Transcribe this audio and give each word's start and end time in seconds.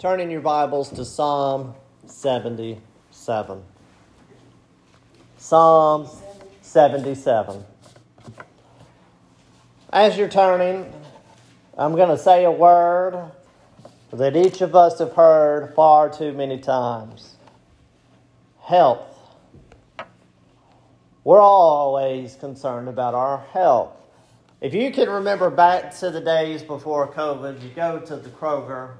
Turn 0.00 0.18
in 0.18 0.28
your 0.28 0.40
Bibles 0.40 0.90
to 0.90 1.04
Psalm 1.04 1.72
77. 2.06 3.62
Psalm 5.38 6.08
77. 6.62 7.64
As 9.92 10.18
you're 10.18 10.28
turning, 10.28 10.92
I'm 11.78 11.94
going 11.94 12.08
to 12.08 12.18
say 12.18 12.44
a 12.44 12.50
word 12.50 13.30
that 14.12 14.36
each 14.36 14.60
of 14.62 14.74
us 14.74 14.98
have 14.98 15.12
heard 15.12 15.72
far 15.76 16.10
too 16.10 16.32
many 16.32 16.58
times 16.58 17.36
health. 18.62 19.16
We're 21.22 21.40
always 21.40 22.34
concerned 22.34 22.88
about 22.88 23.14
our 23.14 23.38
health. 23.52 23.92
If 24.60 24.74
you 24.74 24.90
can 24.90 25.08
remember 25.08 25.50
back 25.50 25.94
to 25.98 26.10
the 26.10 26.20
days 26.20 26.64
before 26.64 27.06
COVID, 27.12 27.62
you 27.62 27.70
go 27.70 28.00
to 28.00 28.16
the 28.16 28.30
Kroger, 28.30 28.94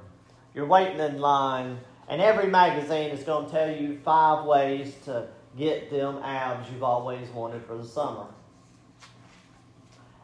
you're 0.55 0.65
waiting 0.65 0.99
in 0.99 1.19
line, 1.19 1.77
and 2.07 2.21
every 2.21 2.47
magazine 2.47 3.11
is 3.11 3.23
going 3.23 3.45
to 3.45 3.51
tell 3.51 3.69
you 3.69 3.99
five 4.03 4.45
ways 4.45 4.95
to 5.05 5.27
get 5.57 5.91
them 5.91 6.17
abs 6.23 6.69
you've 6.71 6.83
always 6.83 7.27
wanted 7.29 7.63
for 7.65 7.77
the 7.77 7.85
summer. 7.85 8.25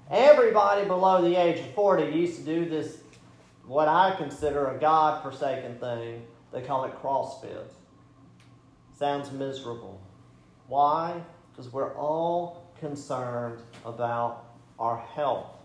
Everybody 0.09 0.87
below 0.87 1.21
the 1.21 1.35
age 1.35 1.59
of 1.59 1.73
40 1.73 2.17
used 2.17 2.37
to 2.37 2.43
do 2.43 2.67
this, 2.67 2.97
what 3.65 3.87
I 3.87 4.15
consider 4.15 4.69
a 4.71 4.79
God 4.79 5.21
forsaken 5.21 5.77
thing. 5.77 6.23
They 6.51 6.61
call 6.61 6.85
it 6.85 7.01
CrossFit. 7.01 7.67
Sounds 8.97 9.31
miserable. 9.31 10.01
Why? 10.67 11.21
because 11.51 11.71
we're 11.71 11.93
all 11.95 12.63
concerned 12.79 13.61
about 13.85 14.45
our 14.79 14.97
health. 14.97 15.60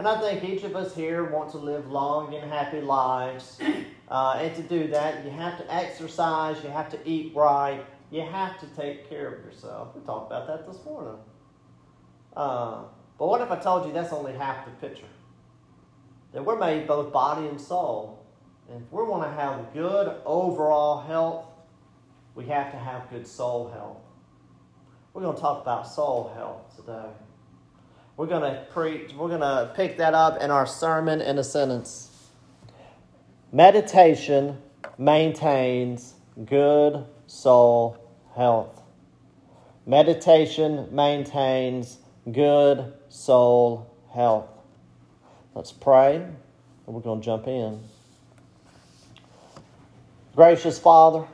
And 0.00 0.08
I 0.08 0.18
think 0.18 0.42
each 0.44 0.64
of 0.64 0.74
us 0.76 0.94
here 0.94 1.24
want 1.24 1.50
to 1.50 1.58
live 1.58 1.90
long 1.90 2.34
and 2.34 2.50
happy 2.50 2.80
lives. 2.80 3.58
Uh, 4.10 4.40
and 4.42 4.52
to 4.56 4.62
do 4.62 4.88
that, 4.88 5.24
you 5.24 5.30
have 5.30 5.56
to 5.56 5.72
exercise, 5.72 6.60
you 6.64 6.68
have 6.68 6.90
to 6.90 6.98
eat 7.08 7.32
right, 7.32 7.80
you 8.10 8.20
have 8.20 8.58
to 8.58 8.66
take 8.74 9.08
care 9.08 9.32
of 9.32 9.44
yourself. 9.44 9.94
We 9.94 10.00
talked 10.04 10.32
about 10.32 10.48
that 10.48 10.66
this 10.66 10.84
morning. 10.84 11.14
Uh, 12.36 12.82
but 13.20 13.28
what 13.28 13.40
if 13.40 13.52
I 13.52 13.56
told 13.60 13.86
you 13.86 13.92
that's 13.92 14.12
only 14.12 14.32
half 14.32 14.64
the 14.64 14.72
picture? 14.84 15.06
That 16.32 16.44
we're 16.44 16.58
made 16.58 16.88
both 16.88 17.12
body 17.12 17.46
and 17.46 17.60
soul. 17.60 18.26
And 18.68 18.82
if 18.82 18.92
we 18.92 19.04
want 19.04 19.22
to 19.22 19.30
have 19.30 19.72
good 19.72 20.12
overall 20.24 21.02
health, 21.02 21.44
we 22.34 22.46
have 22.46 22.72
to 22.72 22.78
have 22.78 23.08
good 23.10 23.28
soul 23.28 23.70
health. 23.70 24.02
We're 25.14 25.22
going 25.22 25.36
to 25.36 25.40
talk 25.40 25.62
about 25.62 25.86
soul 25.86 26.32
health 26.34 26.74
today. 26.74 27.10
We're 28.20 28.26
going 28.26 28.42
to 28.42 28.60
preach, 28.70 29.14
we're 29.14 29.28
going 29.28 29.40
to 29.40 29.72
pick 29.74 29.96
that 29.96 30.12
up 30.12 30.42
in 30.42 30.50
our 30.50 30.66
sermon 30.66 31.22
in 31.22 31.38
a 31.38 31.42
sentence. 31.42 32.10
Meditation 33.50 34.58
maintains 34.98 36.12
good 36.44 37.06
soul 37.26 37.96
health. 38.36 38.82
Meditation 39.86 40.94
maintains 40.94 41.96
good 42.30 42.92
soul 43.08 43.90
health. 44.12 44.50
Let's 45.54 45.72
pray, 45.72 46.16
and 46.16 46.36
we're 46.86 47.00
going 47.00 47.22
to 47.22 47.24
jump 47.24 47.46
in. 47.48 47.80
Gracious 50.36 50.78
Father, 50.78 51.24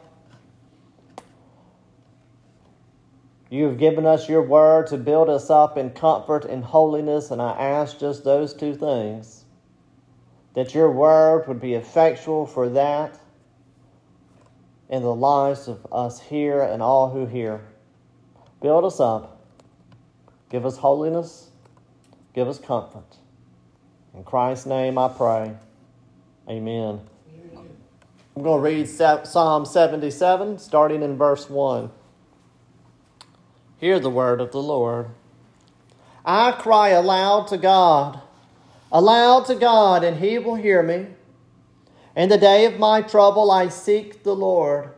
You 3.48 3.64
have 3.64 3.78
given 3.78 4.06
us 4.06 4.28
your 4.28 4.42
word 4.42 4.88
to 4.88 4.96
build 4.96 5.28
us 5.28 5.50
up 5.50 5.78
in 5.78 5.90
comfort 5.90 6.44
and 6.44 6.64
holiness, 6.64 7.30
and 7.30 7.40
I 7.40 7.52
ask 7.52 7.98
just 7.98 8.24
those 8.24 8.52
two 8.52 8.74
things 8.74 9.44
that 10.54 10.74
your 10.74 10.90
word 10.90 11.46
would 11.46 11.60
be 11.60 11.74
effectual 11.74 12.46
for 12.46 12.68
that 12.70 13.20
in 14.88 15.02
the 15.02 15.14
lives 15.14 15.68
of 15.68 15.86
us 15.92 16.20
here 16.20 16.62
and 16.62 16.82
all 16.82 17.10
who 17.10 17.26
hear. 17.26 17.60
Build 18.60 18.84
us 18.84 18.98
up, 18.98 19.40
give 20.50 20.64
us 20.64 20.78
holiness, 20.78 21.50
give 22.34 22.48
us 22.48 22.58
comfort. 22.58 23.16
In 24.14 24.24
Christ's 24.24 24.66
name 24.66 24.98
I 24.98 25.08
pray. 25.08 25.52
Amen. 26.48 27.00
I'm 28.34 28.42
going 28.42 28.62
to 28.62 28.68
read 28.68 28.88
Psalm 29.26 29.64
77, 29.66 30.58
starting 30.58 31.02
in 31.02 31.16
verse 31.16 31.48
1. 31.48 31.90
Hear 33.78 34.00
the 34.00 34.10
word 34.10 34.40
of 34.40 34.52
the 34.52 34.62
Lord. 34.62 35.08
I 36.24 36.52
cry 36.52 36.88
aloud 36.88 37.48
to 37.48 37.58
God, 37.58 38.20
aloud 38.90 39.46
to 39.46 39.54
God, 39.54 40.02
and 40.02 40.16
he 40.18 40.38
will 40.38 40.54
hear 40.54 40.82
me. 40.82 41.08
In 42.16 42.30
the 42.30 42.38
day 42.38 42.64
of 42.64 42.78
my 42.78 43.02
trouble, 43.02 43.50
I 43.50 43.68
seek 43.68 44.22
the 44.22 44.34
Lord. 44.34 44.94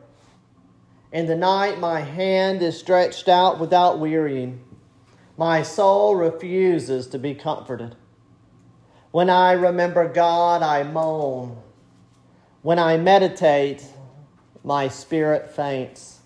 In 1.10 1.26
the 1.26 1.36
night, 1.36 1.80
my 1.80 2.00
hand 2.00 2.62
is 2.62 2.78
stretched 2.78 3.28
out 3.28 3.58
without 3.58 3.98
wearying. 3.98 4.60
My 5.36 5.62
soul 5.62 6.14
refuses 6.14 7.08
to 7.08 7.18
be 7.18 7.34
comforted. 7.34 7.96
When 9.10 9.28
I 9.28 9.52
remember 9.52 10.06
God, 10.06 10.62
I 10.62 10.84
moan. 10.84 11.60
When 12.62 12.78
I 12.78 12.96
meditate, 12.96 13.84
my 14.62 14.88
spirit 14.88 15.50
faints. 15.50 16.17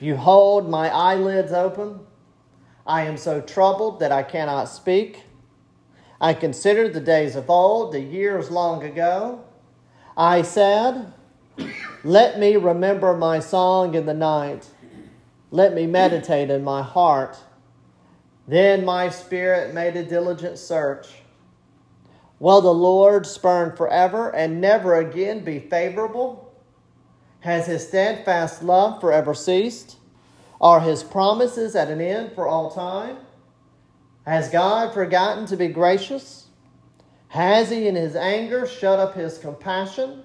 You 0.00 0.16
hold 0.16 0.68
my 0.68 0.88
eyelids 0.88 1.52
open. 1.52 2.00
I 2.86 3.02
am 3.02 3.16
so 3.16 3.40
troubled 3.40 4.00
that 4.00 4.12
I 4.12 4.22
cannot 4.22 4.68
speak. 4.68 5.22
I 6.20 6.34
considered 6.34 6.92
the 6.92 7.00
days 7.00 7.36
of 7.36 7.50
old, 7.50 7.92
the 7.92 8.00
years 8.00 8.50
long 8.50 8.82
ago. 8.82 9.44
I 10.16 10.42
said, 10.42 11.12
Let 12.02 12.38
me 12.38 12.56
remember 12.56 13.16
my 13.16 13.40
song 13.40 13.94
in 13.94 14.06
the 14.06 14.14
night. 14.14 14.68
Let 15.50 15.74
me 15.74 15.86
meditate 15.86 16.50
in 16.50 16.64
my 16.64 16.82
heart. 16.82 17.36
Then 18.46 18.84
my 18.84 19.08
spirit 19.08 19.72
made 19.72 19.96
a 19.96 20.04
diligent 20.04 20.58
search. 20.58 21.08
Will 22.38 22.60
the 22.60 22.74
Lord 22.74 23.26
spurn 23.26 23.74
forever 23.74 24.34
and 24.34 24.60
never 24.60 24.96
again 24.96 25.44
be 25.44 25.58
favorable? 25.58 26.43
Has 27.44 27.66
his 27.66 27.86
steadfast 27.86 28.62
love 28.62 29.02
forever 29.02 29.34
ceased? 29.34 29.98
Are 30.62 30.80
his 30.80 31.02
promises 31.02 31.76
at 31.76 31.90
an 31.90 32.00
end 32.00 32.32
for 32.32 32.48
all 32.48 32.70
time? 32.70 33.18
Has 34.24 34.48
God 34.48 34.94
forgotten 34.94 35.44
to 35.48 35.56
be 35.58 35.68
gracious? 35.68 36.46
Has 37.28 37.68
he 37.68 37.86
in 37.86 37.96
his 37.96 38.16
anger 38.16 38.66
shut 38.66 38.98
up 38.98 39.14
his 39.14 39.36
compassion? 39.36 40.22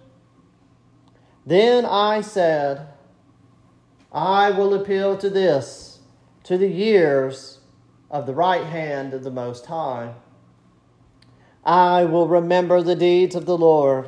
Then 1.46 1.84
I 1.84 2.22
said, 2.22 2.88
I 4.14 4.52
will 4.52 4.74
appeal 4.74 5.18
to 5.18 5.30
this, 5.30 6.00
to 6.46 6.58
the 6.58 6.70
years 6.70 7.60
of 8.10 8.28
the 8.28 8.34
right 8.34 8.64
hand 8.64 9.14
of 9.14 9.26
the 9.26 9.32
Most 9.32 9.66
High. 9.66 10.14
I 11.66 12.06
will 12.06 12.30
remember 12.30 12.82
the 12.82 12.96
deeds 12.96 13.36
of 13.36 13.46
the 13.46 13.58
Lord 13.58 14.08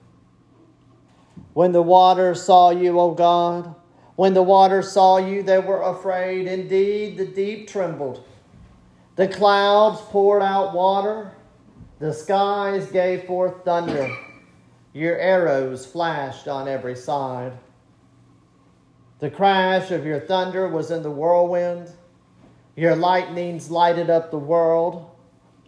When 1.53 1.71
the 1.71 1.81
waters 1.81 2.43
saw 2.43 2.69
you, 2.69 2.99
O 2.99 3.11
God, 3.11 3.75
when 4.15 4.33
the 4.33 4.43
waters 4.43 4.91
saw 4.91 5.17
you, 5.17 5.43
they 5.43 5.59
were 5.59 5.81
afraid. 5.81 6.47
Indeed, 6.47 7.17
the 7.17 7.25
deep 7.25 7.67
trembled. 7.67 8.23
The 9.15 9.27
clouds 9.27 9.99
poured 10.01 10.43
out 10.43 10.73
water. 10.73 11.33
The 11.99 12.13
skies 12.13 12.91
gave 12.91 13.25
forth 13.25 13.65
thunder. 13.65 14.15
Your 14.93 15.17
arrows 15.17 15.85
flashed 15.85 16.47
on 16.47 16.67
every 16.67 16.95
side. 16.95 17.53
The 19.19 19.29
crash 19.29 19.91
of 19.91 20.05
your 20.05 20.19
thunder 20.19 20.67
was 20.67 20.91
in 20.91 21.03
the 21.03 21.11
whirlwind. 21.11 21.91
Your 22.75 22.95
lightnings 22.95 23.69
lighted 23.69 24.09
up 24.09 24.31
the 24.31 24.39
world. 24.39 25.09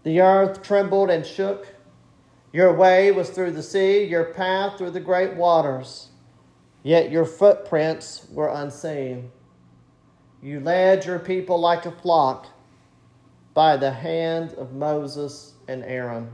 The 0.03 0.21
earth 0.21 0.63
trembled 0.63 1.09
and 1.09 1.25
shook. 1.25 1.67
Your 2.53 2.71
way 2.71 3.11
was 3.11 3.31
through 3.31 3.51
the 3.51 3.63
sea, 3.63 4.03
your 4.03 4.25
path 4.25 4.77
through 4.77 4.91
the 4.91 4.99
great 4.99 5.33
waters, 5.33 6.09
yet 6.83 7.09
your 7.09 7.25
footprints 7.25 8.27
were 8.31 8.47
unseen. 8.47 9.31
You 10.39 10.59
led 10.59 11.03
your 11.03 11.17
people 11.17 11.59
like 11.59 11.87
a 11.87 11.91
flock 11.91 12.45
by 13.55 13.75
the 13.75 13.91
hand 13.91 14.53
of 14.53 14.71
Moses 14.71 15.53
and 15.67 15.83
Aaron. 15.83 16.29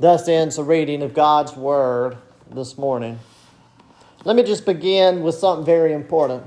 Thus 0.00 0.26
ends 0.26 0.56
the 0.56 0.64
reading 0.64 1.02
of 1.02 1.14
God's 1.14 1.54
word 1.54 2.16
this 2.50 2.76
morning. 2.76 3.20
Let 4.24 4.34
me 4.34 4.42
just 4.42 4.66
begin 4.66 5.22
with 5.22 5.36
something 5.36 5.64
very 5.64 5.92
important. 5.92 6.42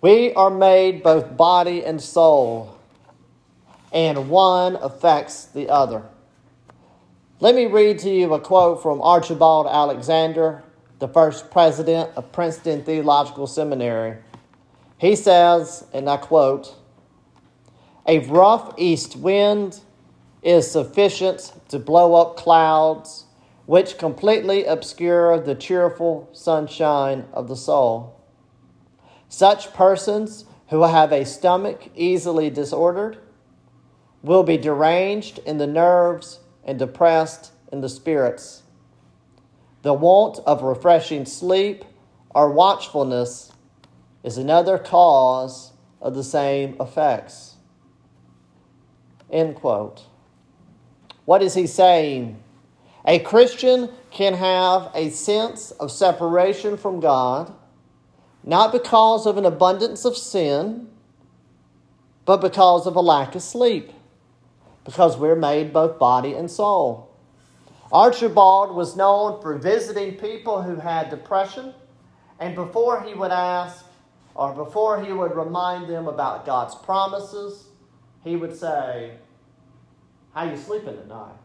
We 0.00 0.34
are 0.34 0.50
made 0.50 1.04
both 1.04 1.36
body 1.36 1.84
and 1.84 2.02
soul, 2.02 2.76
and 3.92 4.28
one 4.28 4.74
affects 4.76 5.44
the 5.44 5.68
other. 5.68 6.02
Let 7.40 7.56
me 7.56 7.66
read 7.66 7.98
to 7.98 8.10
you 8.10 8.32
a 8.32 8.40
quote 8.40 8.80
from 8.80 9.02
Archibald 9.02 9.66
Alexander, 9.66 10.62
the 11.00 11.08
first 11.08 11.50
president 11.50 12.10
of 12.14 12.30
Princeton 12.30 12.84
Theological 12.84 13.48
Seminary. 13.48 14.18
He 14.98 15.16
says, 15.16 15.84
and 15.92 16.08
I 16.08 16.16
quote, 16.16 16.76
A 18.06 18.20
rough 18.20 18.74
east 18.78 19.16
wind 19.16 19.80
is 20.44 20.70
sufficient 20.70 21.52
to 21.70 21.80
blow 21.80 22.14
up 22.14 22.36
clouds 22.36 23.24
which 23.66 23.98
completely 23.98 24.64
obscure 24.64 25.40
the 25.40 25.56
cheerful 25.56 26.28
sunshine 26.32 27.24
of 27.32 27.48
the 27.48 27.56
soul. 27.56 28.14
Such 29.28 29.74
persons 29.74 30.44
who 30.68 30.82
have 30.82 31.10
a 31.10 31.26
stomach 31.26 31.90
easily 31.96 32.48
disordered 32.48 33.18
will 34.22 34.44
be 34.44 34.56
deranged 34.56 35.40
in 35.40 35.58
the 35.58 35.66
nerves 35.66 36.38
and 36.64 36.78
depressed 36.78 37.52
in 37.70 37.80
the 37.80 37.88
spirits. 37.88 38.62
The 39.82 39.92
want 39.92 40.38
of 40.46 40.62
refreshing 40.62 41.26
sleep 41.26 41.84
or 42.34 42.50
watchfulness 42.50 43.52
is 44.22 44.38
another 44.38 44.78
cause 44.78 45.72
of 46.00 46.14
the 46.14 46.24
same 46.24 46.76
effects. 46.80 47.56
End 49.30 49.54
quote. 49.56 50.04
What 51.24 51.42
is 51.42 51.54
he 51.54 51.66
saying? 51.66 52.42
A 53.06 53.18
Christian 53.18 53.90
can 54.10 54.34
have 54.34 54.90
a 54.94 55.10
sense 55.10 55.70
of 55.72 55.90
separation 55.90 56.76
from 56.76 57.00
God, 57.00 57.52
not 58.42 58.72
because 58.72 59.26
of 59.26 59.36
an 59.36 59.44
abundance 59.44 60.04
of 60.04 60.16
sin, 60.16 60.88
but 62.24 62.40
because 62.40 62.86
of 62.86 62.96
a 62.96 63.00
lack 63.00 63.34
of 63.34 63.42
sleep, 63.42 63.92
because 64.84 65.16
we're 65.16 65.36
made 65.36 65.72
both 65.72 65.98
body 65.98 66.34
and 66.34 66.50
soul. 66.50 67.10
Archibald 67.92 68.74
was 68.74 68.96
known 68.96 69.40
for 69.40 69.56
visiting 69.56 70.14
people 70.14 70.62
who 70.62 70.76
had 70.76 71.10
depression, 71.10 71.74
and 72.40 72.54
before 72.54 73.02
he 73.02 73.14
would 73.14 73.30
ask, 73.30 73.84
or 74.34 74.52
before 74.52 75.02
he 75.02 75.12
would 75.12 75.36
remind 75.36 75.88
them 75.88 76.08
about 76.08 76.44
God's 76.44 76.74
promises, 76.74 77.68
he 78.24 78.36
would 78.36 78.56
say, 78.56 79.12
How 80.34 80.50
you 80.50 80.56
sleeping 80.56 80.96
tonight? 80.96 81.36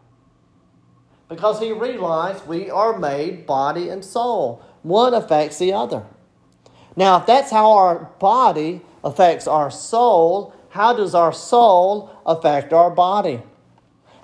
because 1.30 1.60
he 1.60 1.72
realized 1.72 2.48
we 2.48 2.70
are 2.70 2.98
made 2.98 3.46
body 3.46 3.88
and 3.88 4.04
soul. 4.04 4.62
One 4.82 5.14
affects 5.14 5.60
the 5.60 5.72
other. 5.72 6.04
Now, 6.96 7.20
if 7.20 7.28
that's 7.28 7.52
how 7.52 7.72
our 7.72 8.10
body 8.20 8.82
affects 9.04 9.48
our 9.48 9.72
soul, 9.72 10.54
how 10.70 10.94
does 10.94 11.16
our 11.16 11.34
soul 11.34 12.12
affect 12.26 12.74
our 12.74 12.92
body? 12.92 13.42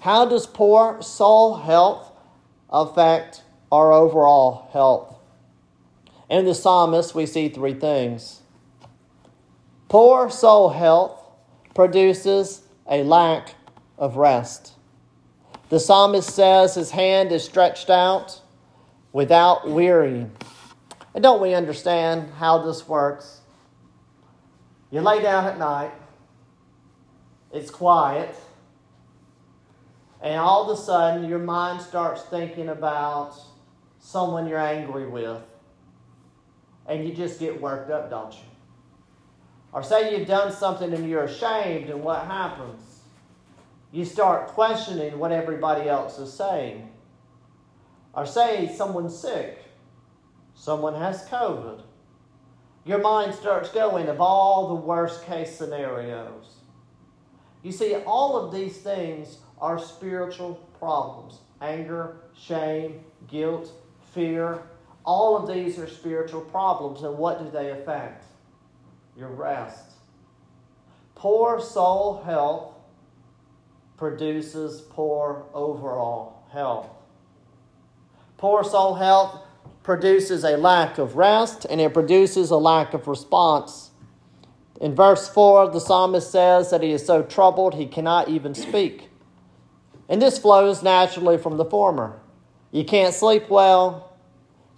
How 0.02 0.26
does 0.26 0.46
poor 0.46 1.02
soul 1.02 1.58
health 1.58 2.12
affect 2.70 3.44
our 3.72 3.92
overall 3.92 4.70
health? 4.72 5.16
In 6.30 6.46
the 6.46 6.56
psalmist, 6.56 7.16
we 7.16 7.26
see 7.26 7.50
three 7.50 7.74
things. 7.74 8.42
Poor 9.90 10.30
soul 10.30 10.70
health 10.70 11.20
produces 11.74 12.64
a 12.90 13.04
lack 13.04 13.56
of 13.98 14.18
rest. 14.18 14.74
The 15.70 15.80
psalmist 15.80 16.30
says 16.30 16.76
his 16.76 16.92
hand 16.92 17.32
is 17.32 17.44
stretched 17.44 17.90
out 17.90 18.42
without 19.14 19.68
wearying. 19.68 20.32
And 21.14 21.24
don't 21.24 21.42
we 21.42 21.54
understand 21.54 22.32
how 22.38 22.60
this 22.60 22.88
works? 22.88 23.42
You 24.92 25.02
lay 25.02 25.22
down 25.22 25.46
at 25.46 25.58
night, 25.58 25.92
it's 27.56 27.72
quiet, 27.72 28.36
and 30.22 30.40
all 30.40 30.70
of 30.70 30.78
a 30.78 30.82
sudden 30.82 31.30
your 31.30 31.40
mind 31.40 31.82
starts 31.82 32.24
thinking 32.24 32.70
about 32.70 33.40
someone 34.00 34.48
you're 34.48 34.60
angry 34.60 35.08
with, 35.08 35.42
and 36.88 37.08
you 37.08 37.14
just 37.14 37.40
get 37.40 37.60
worked 37.60 37.90
up, 37.90 38.10
don't 38.10 38.34
you? 38.34 38.40
Or 39.74 39.84
say 39.84 40.18
you've 40.18 40.28
done 40.28 40.52
something 40.52 40.94
and 40.94 41.10
you're 41.10 41.24
ashamed, 41.24 41.90
and 41.90 42.04
what 42.04 42.26
happens? 42.26 42.96
you 43.96 44.04
start 44.04 44.50
questioning 44.50 45.18
what 45.18 45.32
everybody 45.32 45.88
else 45.88 46.20
is 46.20 46.34
saying. 46.34 46.90
Or 48.14 48.26
say 48.26 48.70
someone's 48.76 49.18
sick, 49.18 49.58
someone 50.54 50.96
has 50.96 51.26
COVID. 51.30 51.82
Your 52.84 52.98
mind 52.98 53.34
starts 53.34 53.70
going 53.70 54.10
of 54.10 54.20
all 54.20 54.68
the 54.68 54.76
worst 54.76 55.26
case 55.26 55.56
scenarios. 55.56 56.58
You 57.66 57.72
see, 57.72 57.96
all 57.96 58.38
of 58.38 58.54
these 58.54 58.78
things 58.78 59.40
are 59.60 59.80
spiritual 59.80 60.54
problems 60.78 61.40
anger, 61.62 62.18
shame, 62.38 63.00
guilt, 63.28 63.72
fear. 64.14 64.62
All 65.04 65.36
of 65.36 65.52
these 65.52 65.80
are 65.80 65.88
spiritual 65.88 66.42
problems. 66.42 67.02
And 67.02 67.18
what 67.18 67.44
do 67.44 67.50
they 67.50 67.72
affect? 67.72 68.24
Your 69.18 69.30
rest. 69.30 69.94
Poor 71.16 71.60
soul 71.60 72.22
health 72.24 72.76
produces 73.98 74.82
poor 74.82 75.48
overall 75.52 76.44
health. 76.52 76.88
Poor 78.38 78.64
soul 78.64 78.94
health 78.94 79.40
produces 79.82 80.44
a 80.44 80.56
lack 80.56 81.00
of 81.00 81.16
rest 81.16 81.66
and 81.68 81.82
it 81.82 81.96
produces 81.96 82.52
a 82.52 82.58
lack 82.58 82.94
of 82.94 83.08
response. 83.08 83.90
In 84.82 84.94
verse 84.94 85.30
4, 85.30 85.72
the 85.72 85.80
psalmist 85.80 86.32
says 86.32 86.70
that 86.72 86.84
he 86.84 86.92
is 86.92 87.06
so 87.06 87.24
troubled 87.24 87.76
he 87.76 87.86
cannot 87.86 88.28
even 88.30 88.54
speak. 88.54 89.10
And 90.10 90.22
this 90.22 90.38
flows 90.38 90.84
naturally 90.84 91.38
from 91.38 91.58
the 91.58 91.66
former. 91.66 92.20
You 92.72 92.84
can't 92.84 93.14
sleep 93.14 93.50
well, 93.50 94.14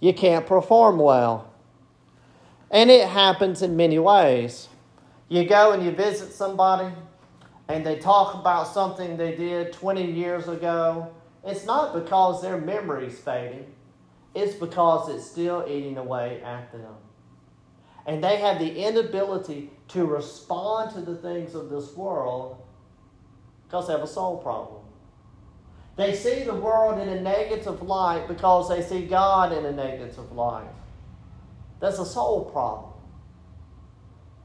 you 0.00 0.14
can't 0.14 0.46
perform 0.46 0.98
well. 0.98 1.52
And 2.70 2.90
it 2.90 3.08
happens 3.08 3.60
in 3.62 3.76
many 3.76 3.98
ways. 3.98 4.68
You 5.28 5.46
go 5.46 5.72
and 5.72 5.84
you 5.84 5.90
visit 5.90 6.32
somebody, 6.32 6.94
and 7.66 7.84
they 7.84 7.98
talk 7.98 8.34
about 8.34 8.68
something 8.68 9.16
they 9.16 9.34
did 9.34 9.72
20 9.72 10.10
years 10.10 10.48
ago, 10.48 11.12
it's 11.44 11.66
not 11.66 11.92
because 11.94 12.40
their 12.40 12.58
memory's 12.58 13.18
fading, 13.18 13.66
it's 14.34 14.54
because 14.54 15.08
it's 15.08 15.28
still 15.28 15.64
eating 15.68 15.98
away 15.98 16.40
at 16.42 16.70
them. 16.72 16.94
And 18.08 18.24
they 18.24 18.38
have 18.38 18.58
the 18.58 18.74
inability 18.74 19.70
to 19.88 20.06
respond 20.06 20.94
to 20.94 21.02
the 21.02 21.14
things 21.14 21.54
of 21.54 21.68
this 21.68 21.94
world 21.94 22.56
because 23.64 23.86
they 23.86 23.92
have 23.92 24.02
a 24.02 24.06
soul 24.06 24.38
problem. 24.38 24.80
They 25.96 26.14
see 26.14 26.42
the 26.42 26.54
world 26.54 26.98
in 27.00 27.10
a 27.10 27.20
negative 27.20 27.82
light 27.82 28.26
because 28.26 28.70
they 28.70 28.80
see 28.80 29.04
God 29.04 29.52
in 29.52 29.66
a 29.66 29.72
negative 29.72 30.32
light. 30.32 30.70
That's 31.80 31.98
a 31.98 32.06
soul 32.06 32.46
problem. 32.46 32.92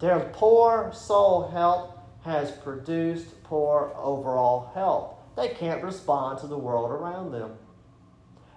Their 0.02 0.20
poor 0.34 0.92
soul 0.94 1.48
health 1.48 1.96
has 2.26 2.52
produced 2.52 3.44
poor 3.44 3.94
overall 3.96 4.72
health. 4.74 5.16
They 5.38 5.56
can't 5.56 5.82
respond 5.82 6.40
to 6.40 6.48
the 6.48 6.58
world 6.58 6.92
around 6.92 7.32
them. 7.32 7.52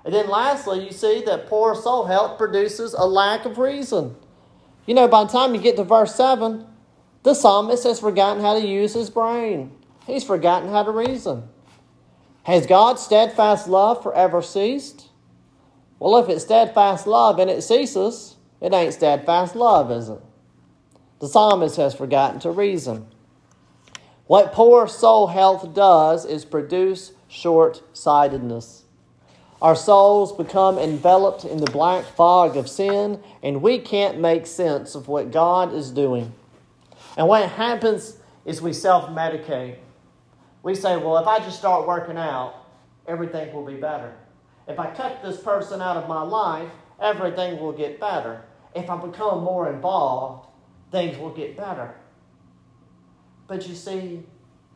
And 0.05 0.13
then 0.13 0.29
lastly, 0.29 0.85
you 0.85 0.91
see 0.91 1.23
that 1.27 1.47
poor 1.47 1.77
soul 1.77 2.07
health 2.07 2.39
produces 2.39 2.93
a 2.93 3.07
lack 3.07 3.45
of 3.45 3.59
reason. 3.59 4.17
You 4.87 4.95
know, 4.95 5.09
by 5.09 5.25
the 5.25 5.31
time 5.31 5.55
you 5.55 5.61
get 5.61 5.77
to 5.77 5.85
verse 5.85 6.15
7, 6.15 6.65
the 7.25 7.35
psalmist 7.35 7.85
has 7.85 8.01
forgotten 8.01 8.43
how 8.43 8.55
to 8.59 8.65
use 8.65 8.95
his 8.95 9.11
brain. 9.11 9.73
He's 10.07 10.25
forgotten 10.25 10.69
how 10.69 10.85
to 10.85 10.93
reason. 10.93 11.49
Has 12.45 12.67
God's 12.67 13.03
steadfast 13.03 13.67
love 13.67 14.03
forever 14.03 14.41
ceased? 14.41 15.09
Well, 15.99 16.17
if 16.19 16.29
it's 16.29 16.45
steadfast 16.45 17.07
love 17.07 17.41
and 17.41 17.51
it 17.51 17.63
ceases, 17.63 18.37
it 18.61 18.73
ain't 18.73 18.95
steadfast 18.95 19.57
love, 19.57 19.91
is 19.91 20.09
it? 20.09 20.21
The 21.19 21.29
psalmist 21.29 21.77
has 21.77 21.95
forgotten 21.95 22.39
to 22.41 22.51
reason. 22.51 23.07
What 24.27 24.53
poor 24.53 24.87
soul 24.87 25.29
health 25.29 25.75
does 25.75 26.25
is 26.25 26.45
produce 26.45 27.13
short 27.29 27.83
sightedness. 27.93 28.85
Our 29.63 29.75
souls 29.75 30.37
become 30.37 30.79
enveloped 30.79 31.45
in 31.45 31.59
the 31.59 31.71
black 31.71 32.05
fog 32.05 32.57
of 32.57 32.69
sin, 32.69 33.23
and 33.43 33.63
we 33.63 33.79
can't 33.79 34.21
make 34.21 34.47
sense 34.47 34.95
of 34.95 35.09
what 35.09 35.31
God 35.31 35.73
is 35.73 35.91
doing. 35.91 36.35
And 37.17 37.27
what 37.27 37.49
happens 37.49 38.19
is 38.45 38.61
we 38.61 38.73
self 38.73 39.09
medicate. 39.09 39.77
We 40.63 40.75
say, 40.75 40.97
well, 40.97 41.17
if 41.19 41.27
I 41.27 41.39
just 41.39 41.59
start 41.59 41.87
working 41.87 42.19
out, 42.19 42.55
everything 43.07 43.55
will 43.55 43.65
be 43.65 43.77
better. 43.77 44.15
If 44.69 44.79
I 44.79 44.91
cut 44.91 45.23
this 45.23 45.41
person 45.41 45.81
out 45.81 45.97
of 45.97 46.09
my 46.09 46.23
life, 46.23 46.71
everything 47.01 47.59
will 47.59 47.73
get 47.73 48.01
better. 48.01 48.43
If 48.75 48.91
I 48.91 48.97
become 48.97 49.43
more 49.43 49.73
involved, 49.73 50.49
things 50.91 51.17
will 51.17 51.31
get 51.33 51.57
better. 51.57 51.95
But 53.47 53.67
you 53.69 53.75
see, 53.75 54.25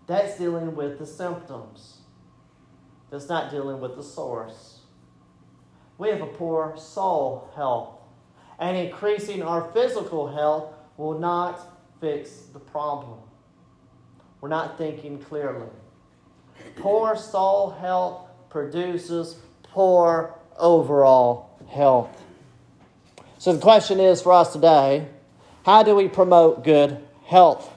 that's 0.07 0.39
dealing 0.39 0.75
with 0.75 0.99
the 0.99 1.07
symptoms. 1.07 2.00
That's 3.11 3.29
not 3.29 3.50
dealing 3.50 3.81
with 3.81 3.97
the 3.97 4.02
source. 4.02 4.79
we 5.99 6.09
have 6.09 6.23
a 6.23 6.26
poor 6.26 6.75
soul 6.79 7.50
health. 7.55 7.97
And 8.59 8.76
increasing 8.76 9.43
our 9.43 9.71
physical 9.73 10.29
health 10.33 10.73
will 10.97 11.19
not 11.19 11.61
fix 12.00 12.31
the 12.52 12.59
problem. 12.59 13.19
We're 14.40 14.49
not 14.49 14.79
thinking 14.79 15.19
clearly. 15.19 15.69
Poor 16.76 17.17
soul 17.17 17.71
health 17.71 18.26
produces 18.49 19.37
poor 19.62 20.35
overall 20.59 21.59
health. 21.69 22.23
So 23.38 23.52
the 23.52 23.61
question 23.61 24.00
is 24.00 24.23
for 24.23 24.33
us 24.33 24.52
today 24.52 25.07
how 25.64 25.83
do 25.83 25.95
we 25.95 26.09
promote 26.09 26.64
good 26.64 26.99
health? 27.26 27.71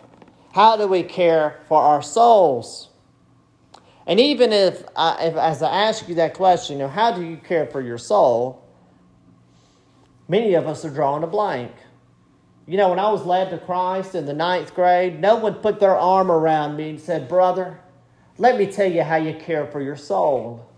How 0.53 0.77
do 0.77 0.87
we 0.87 1.03
care 1.03 1.59
for 1.67 1.81
our 1.81 2.01
souls? 2.01 2.89
And 4.05 4.19
even 4.19 4.51
if, 4.51 4.83
I, 4.95 5.27
if 5.27 5.35
as 5.35 5.61
I 5.61 5.83
ask 5.83 6.07
you 6.09 6.15
that 6.15 6.33
question, 6.33 6.77
you 6.77 6.83
know, 6.83 6.89
how 6.89 7.11
do 7.11 7.23
you 7.23 7.37
care 7.37 7.65
for 7.65 7.81
your 7.81 7.97
soul? 7.97 8.61
Many 10.27 10.53
of 10.55 10.67
us 10.67 10.83
are 10.83 10.89
drawing 10.89 11.23
a 11.23 11.27
blank. 11.27 11.71
You 12.65 12.77
know, 12.77 12.89
when 12.89 12.99
I 12.99 13.11
was 13.11 13.25
led 13.25 13.49
to 13.51 13.57
Christ 13.57 14.15
in 14.15 14.25
the 14.25 14.33
ninth 14.33 14.73
grade, 14.73 15.19
no 15.19 15.35
one 15.35 15.55
put 15.55 15.79
their 15.79 15.95
arm 15.95 16.31
around 16.31 16.77
me 16.77 16.91
and 16.91 16.99
said, 16.99 17.27
Brother, 17.27 17.79
let 18.37 18.57
me 18.57 18.65
tell 18.65 18.89
you 18.89 19.03
how 19.03 19.17
you 19.17 19.33
care 19.35 19.67
for 19.67 19.81
your 19.81 19.97
soul. 19.97 20.69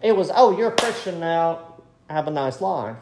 It 0.00 0.16
was, 0.16 0.30
oh, 0.32 0.56
you're 0.56 0.72
a 0.72 0.76
Christian 0.76 1.18
now, 1.18 1.80
have 2.08 2.28
a 2.28 2.30
nice 2.30 2.60
life. 2.60 2.96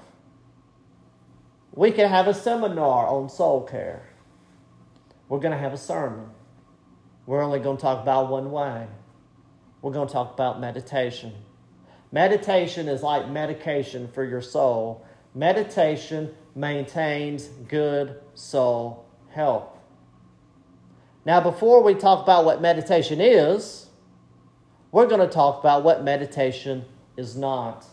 We 1.72 1.90
can 1.90 2.08
have 2.08 2.26
a 2.26 2.32
seminar 2.32 3.06
on 3.06 3.28
soul 3.28 3.62
care. 3.62 4.08
We're 5.28 5.40
going 5.40 5.52
to 5.52 5.58
have 5.58 5.74
a 5.74 5.78
sermon. 5.78 6.30
We're 7.26 7.42
only 7.42 7.58
going 7.58 7.76
to 7.76 7.82
talk 7.82 8.02
about 8.02 8.30
one 8.30 8.50
way. 8.50 8.86
We're 9.86 9.92
going 9.92 10.08
to 10.08 10.12
talk 10.12 10.34
about 10.34 10.58
meditation. 10.58 11.32
Meditation 12.10 12.88
is 12.88 13.04
like 13.04 13.30
medication 13.30 14.08
for 14.08 14.24
your 14.24 14.42
soul. 14.42 15.06
Meditation 15.32 16.34
maintains 16.56 17.46
good 17.68 18.16
soul 18.34 19.06
health. 19.30 19.68
Now, 21.24 21.40
before 21.40 21.84
we 21.84 21.94
talk 21.94 22.24
about 22.24 22.44
what 22.44 22.60
meditation 22.60 23.20
is, 23.20 23.86
we're 24.90 25.06
going 25.06 25.20
to 25.20 25.32
talk 25.32 25.60
about 25.60 25.84
what 25.84 26.02
meditation 26.02 26.84
is 27.16 27.36
not. 27.36 27.84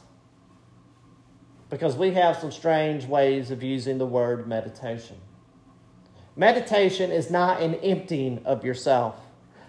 Because 1.70 1.96
we 1.96 2.10
have 2.14 2.38
some 2.38 2.52
strange 2.52 3.06
ways 3.06 3.52
of 3.52 3.62
using 3.62 4.00
the 4.00 4.08
word 4.08 4.48
meditation. 4.48 5.18
Meditation 6.36 7.12
is 7.12 7.30
not 7.30 7.62
an 7.62 7.76
emptying 7.76 8.42
of 8.46 8.66
yourself. 8.66 9.23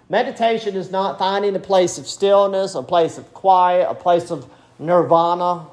Meditation 0.09 0.77
is 0.77 0.91
not 0.91 1.19
finding 1.19 1.57
a 1.57 1.61
place 1.61 1.97
of 1.99 2.07
stillness, 2.07 2.75
a 2.75 2.83
place 2.83 3.17
of 3.17 3.33
quiet, 3.33 3.89
a 3.89 3.95
place 3.95 4.31
of 4.31 4.49
nirvana. 4.79 5.67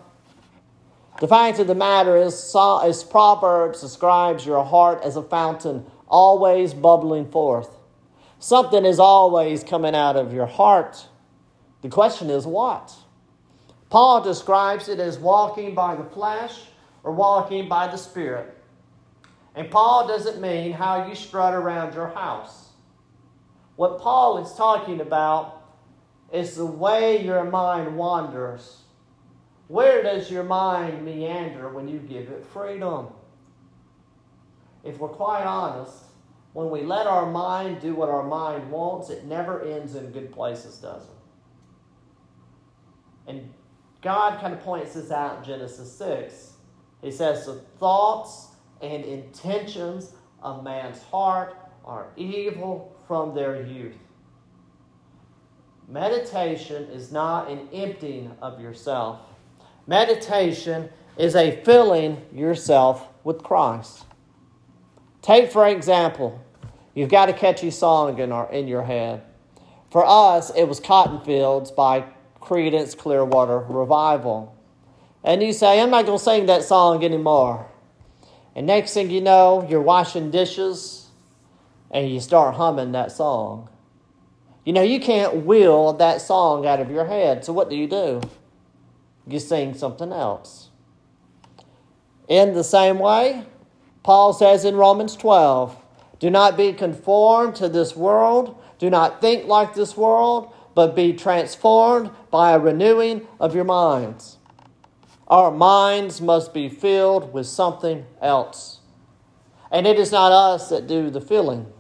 The 1.19 1.27
fact 1.27 1.59
of 1.59 1.67
the 1.67 1.75
matter 1.75 2.15
is, 2.15 2.55
as 2.55 3.03
Proverbs 3.03 3.81
describes 3.81 4.45
your 4.45 4.63
heart 4.63 5.01
as 5.03 5.17
a 5.17 5.21
fountain, 5.21 5.85
always 6.07 6.73
bubbling 6.73 7.29
forth. 7.29 7.69
Something 8.39 8.85
is 8.85 8.99
always 8.99 9.63
coming 9.63 9.93
out 9.93 10.15
of 10.15 10.33
your 10.33 10.47
heart. 10.47 11.07
The 11.81 11.89
question 11.89 12.29
is 12.29 12.47
what? 12.47 12.95
Paul 13.89 14.23
describes 14.23 14.87
it 14.87 14.99
as 14.99 15.19
walking 15.19 15.75
by 15.75 15.95
the 15.95 16.05
flesh 16.05 16.61
or 17.03 17.11
walking 17.11 17.67
by 17.67 17.87
the 17.87 17.97
Spirit. 17.97 18.57
And 19.53 19.69
Paul 19.69 20.07
doesn't 20.07 20.41
mean 20.41 20.71
how 20.71 21.07
you 21.07 21.13
strut 21.13 21.53
around 21.53 21.93
your 21.93 22.07
house. 22.07 22.70
What 23.81 23.97
Paul 23.99 24.37
is 24.37 24.53
talking 24.53 25.01
about 25.01 25.63
is 26.31 26.55
the 26.55 26.67
way 26.67 27.25
your 27.25 27.43
mind 27.45 27.97
wanders. 27.97 28.83
Where 29.69 30.03
does 30.03 30.29
your 30.29 30.43
mind 30.43 31.03
meander 31.03 31.67
when 31.67 31.87
you 31.87 31.97
give 31.97 32.29
it 32.29 32.45
freedom? 32.45 33.07
If 34.83 34.99
we're 34.99 35.07
quite 35.07 35.45
honest, 35.45 35.95
when 36.53 36.69
we 36.69 36.83
let 36.83 37.07
our 37.07 37.25
mind 37.25 37.81
do 37.81 37.95
what 37.95 38.09
our 38.09 38.21
mind 38.21 38.69
wants, 38.69 39.09
it 39.09 39.25
never 39.25 39.63
ends 39.63 39.95
in 39.95 40.11
good 40.11 40.31
places, 40.31 40.77
does 40.77 41.01
it? 41.01 41.09
And 43.25 43.51
God 44.03 44.39
kind 44.39 44.53
of 44.53 44.59
points 44.59 44.93
this 44.93 45.09
out 45.09 45.39
in 45.39 45.43
Genesis 45.43 45.91
6. 45.97 46.53
He 47.01 47.09
says, 47.09 47.47
The 47.47 47.55
thoughts 47.79 48.49
and 48.79 49.03
intentions 49.03 50.11
of 50.43 50.63
man's 50.63 51.01
heart 51.01 51.55
are 51.83 52.11
evil 52.15 52.95
from 53.07 53.35
their 53.35 53.65
youth. 53.65 53.97
Meditation 55.87 56.83
is 56.85 57.11
not 57.11 57.49
an 57.49 57.67
emptying 57.73 58.31
of 58.41 58.61
yourself. 58.61 59.19
Meditation 59.87 60.89
is 61.17 61.35
a 61.35 61.61
filling 61.63 62.21
yourself 62.33 63.09
with 63.23 63.43
Christ. 63.43 64.05
Take, 65.21 65.51
for 65.51 65.67
example, 65.67 66.41
you've 66.93 67.09
got 67.09 67.29
a 67.29 67.33
catchy 67.33 67.71
song 67.71 68.19
in, 68.19 68.31
our, 68.31 68.49
in 68.51 68.67
your 68.67 68.83
head. 68.83 69.21
For 69.91 70.05
us, 70.05 70.51
it 70.55 70.63
was 70.63 70.79
Cotton 70.79 71.19
Fields 71.25 71.71
by 71.71 72.05
Creedence 72.39 72.97
Clearwater 72.97 73.59
Revival. 73.59 74.55
And 75.23 75.43
you 75.43 75.51
say, 75.53 75.81
I'm 75.81 75.91
not 75.91 76.05
going 76.05 76.17
to 76.17 76.23
sing 76.23 76.45
that 76.45 76.63
song 76.63 77.03
anymore. 77.03 77.67
And 78.55 78.65
next 78.65 78.93
thing 78.93 79.11
you 79.11 79.21
know, 79.21 79.65
you're 79.69 79.81
washing 79.81 80.31
dishes 80.31 81.00
and 81.91 82.09
you 82.09 82.19
start 82.19 82.55
humming 82.55 82.93
that 82.93 83.11
song. 83.11 83.69
You 84.65 84.73
know, 84.73 84.81
you 84.81 84.99
can't 84.99 85.45
will 85.45 85.93
that 85.93 86.21
song 86.21 86.65
out 86.65 86.79
of 86.79 86.89
your 86.89 87.05
head. 87.05 87.43
So 87.43 87.53
what 87.53 87.69
do 87.69 87.75
you 87.75 87.87
do? 87.87 88.21
You 89.27 89.39
sing 89.39 89.73
something 89.73 90.11
else. 90.11 90.69
In 92.27 92.53
the 92.53 92.63
same 92.63 92.97
way, 92.97 93.45
Paul 94.03 94.33
says 94.33 94.65
in 94.65 94.75
Romans 94.75 95.15
12, 95.15 95.77
do 96.19 96.29
not 96.29 96.55
be 96.55 96.71
conformed 96.73 97.55
to 97.55 97.67
this 97.67 97.95
world, 97.95 98.61
do 98.79 98.89
not 98.89 99.21
think 99.21 99.45
like 99.45 99.73
this 99.73 99.97
world, 99.97 100.53
but 100.73 100.95
be 100.95 101.13
transformed 101.13 102.09
by 102.29 102.51
a 102.51 102.59
renewing 102.59 103.27
of 103.39 103.53
your 103.53 103.63
minds. 103.63 104.37
Our 105.27 105.51
minds 105.51 106.21
must 106.21 106.53
be 106.53 106.69
filled 106.69 107.33
with 107.33 107.47
something 107.47 108.05
else. 108.21 108.79
And 109.71 109.87
it 109.87 109.99
is 109.99 110.11
not 110.11 110.31
us 110.31 110.69
that 110.69 110.87
do 110.87 111.09
the 111.09 111.21
filling. 111.21 111.71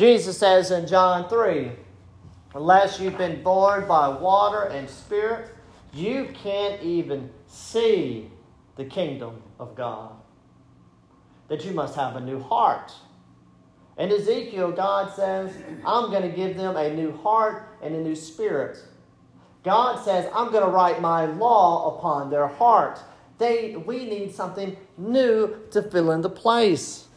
Jesus 0.00 0.38
says 0.38 0.70
in 0.70 0.86
John 0.86 1.28
3 1.28 1.72
Unless 2.54 2.98
you've 2.98 3.18
been 3.18 3.42
born 3.42 3.86
by 3.86 4.08
water 4.08 4.62
and 4.62 4.88
spirit, 4.88 5.50
you 5.92 6.30
can't 6.32 6.82
even 6.82 7.28
see 7.46 8.30
the 8.76 8.86
kingdom 8.86 9.42
of 9.58 9.74
God. 9.74 10.12
That 11.48 11.66
you 11.66 11.72
must 11.72 11.96
have 11.96 12.16
a 12.16 12.20
new 12.20 12.40
heart. 12.40 12.94
In 13.98 14.10
Ezekiel, 14.10 14.72
God 14.72 15.14
says, 15.14 15.54
I'm 15.84 16.10
going 16.10 16.22
to 16.22 16.34
give 16.34 16.56
them 16.56 16.78
a 16.78 16.94
new 16.94 17.14
heart 17.18 17.76
and 17.82 17.94
a 17.94 18.00
new 18.00 18.16
spirit. 18.16 18.78
God 19.64 20.02
says, 20.02 20.30
I'm 20.34 20.50
going 20.50 20.64
to 20.64 20.70
write 20.70 21.02
my 21.02 21.26
law 21.26 21.98
upon 21.98 22.30
their 22.30 22.46
heart. 22.46 23.00
They, 23.36 23.76
we 23.76 24.06
need 24.06 24.34
something 24.34 24.78
new 24.96 25.58
to 25.72 25.82
fill 25.82 26.10
in 26.12 26.22
the 26.22 26.30
place 26.30 27.08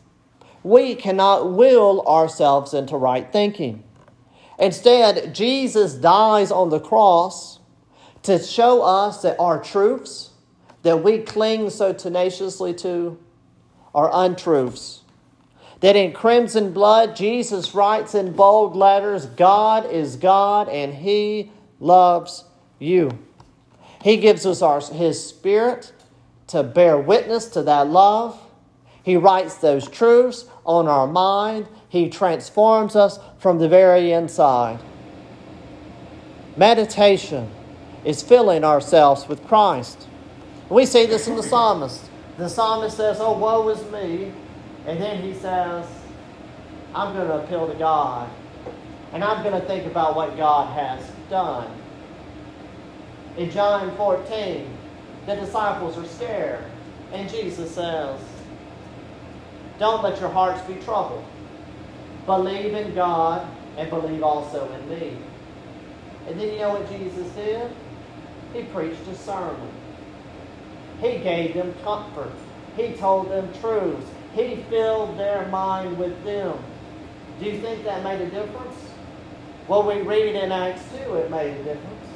we 0.63 0.95
cannot 0.95 1.51
will 1.51 2.01
ourselves 2.07 2.73
into 2.73 2.95
right 2.95 3.31
thinking. 3.31 3.83
Instead, 4.57 5.35
Jesus 5.35 5.93
dies 5.93 6.51
on 6.51 6.69
the 6.69 6.79
cross 6.79 7.59
to 8.23 8.39
show 8.39 8.81
us 8.81 9.21
that 9.23 9.37
our 9.39 9.61
truths 9.61 10.31
that 10.83 11.03
we 11.03 11.19
cling 11.19 11.69
so 11.69 11.93
tenaciously 11.93 12.73
to 12.73 13.17
are 13.93 14.09
untruths. 14.13 15.01
That 15.81 15.95
in 15.95 16.13
crimson 16.13 16.71
blood, 16.71 17.15
Jesus 17.15 17.75
writes 17.75 18.15
in 18.15 18.33
bold 18.33 18.75
letters 18.75 19.25
God 19.25 19.89
is 19.91 20.15
God 20.15 20.69
and 20.69 20.93
He 20.93 21.51
loves 21.79 22.45
you. 22.79 23.17
He 24.01 24.17
gives 24.17 24.45
us 24.45 24.61
our, 24.61 24.79
His 24.79 25.25
Spirit 25.25 25.91
to 26.47 26.63
bear 26.63 26.97
witness 26.97 27.47
to 27.47 27.63
that 27.63 27.87
love. 27.87 28.39
He 29.03 29.17
writes 29.17 29.55
those 29.55 29.87
truths 29.89 30.45
on 30.65 30.87
our 30.87 31.07
mind. 31.07 31.67
He 31.89 32.09
transforms 32.09 32.95
us 32.95 33.19
from 33.37 33.59
the 33.59 33.67
very 33.67 34.11
inside. 34.11 34.79
Meditation 36.55 37.49
is 38.05 38.21
filling 38.21 38.63
ourselves 38.63 39.27
with 39.27 39.43
Christ. 39.47 40.07
We 40.69 40.85
see 40.85 41.05
this 41.05 41.27
in 41.27 41.35
the 41.35 41.43
psalmist. 41.43 42.09
The 42.37 42.49
psalmist 42.49 42.97
says, 42.97 43.17
Oh, 43.19 43.37
woe 43.37 43.67
is 43.69 43.83
me. 43.91 44.31
And 44.85 45.01
then 45.01 45.21
he 45.21 45.33
says, 45.33 45.85
I'm 46.93 47.13
going 47.15 47.27
to 47.27 47.43
appeal 47.43 47.67
to 47.71 47.77
God. 47.77 48.29
And 49.13 49.23
I'm 49.23 49.43
going 49.43 49.59
to 49.59 49.65
think 49.67 49.85
about 49.85 50.15
what 50.15 50.35
God 50.37 50.75
has 50.77 51.03
done. 51.29 51.71
In 53.37 53.49
John 53.49 53.95
14, 53.95 54.67
the 55.25 55.35
disciples 55.35 55.97
are 55.97 56.05
scared. 56.05 56.63
And 57.11 57.29
Jesus 57.29 57.73
says, 57.73 58.19
don't 59.79 60.03
let 60.03 60.19
your 60.19 60.29
hearts 60.29 60.61
be 60.67 60.75
troubled. 60.83 61.25
Believe 62.25 62.73
in 62.73 62.93
God 62.95 63.47
and 63.77 63.89
believe 63.89 64.23
also 64.23 64.71
in 64.71 64.89
me. 64.89 65.17
And 66.27 66.39
then 66.39 66.49
you 66.49 66.59
know 66.59 66.69
what 66.69 66.89
Jesus 66.89 67.27
did? 67.33 67.69
He 68.53 68.63
preached 68.63 69.07
a 69.11 69.15
sermon. 69.15 69.69
He 71.01 71.17
gave 71.17 71.55
them 71.55 71.73
comfort. 71.83 72.31
He 72.77 72.93
told 72.93 73.29
them 73.29 73.51
truths. 73.59 74.07
He 74.33 74.63
filled 74.69 75.17
their 75.19 75.47
mind 75.47 75.97
with 75.97 76.23
them. 76.23 76.57
Do 77.39 77.45
you 77.45 77.59
think 77.59 77.83
that 77.83 78.03
made 78.03 78.21
a 78.21 78.29
difference? 78.29 78.75
Well, 79.67 79.83
we 79.83 80.01
read 80.01 80.35
in 80.35 80.51
Acts 80.51 80.83
2, 81.05 81.15
it 81.15 81.31
made 81.31 81.51
a 81.51 81.63
difference. 81.63 82.07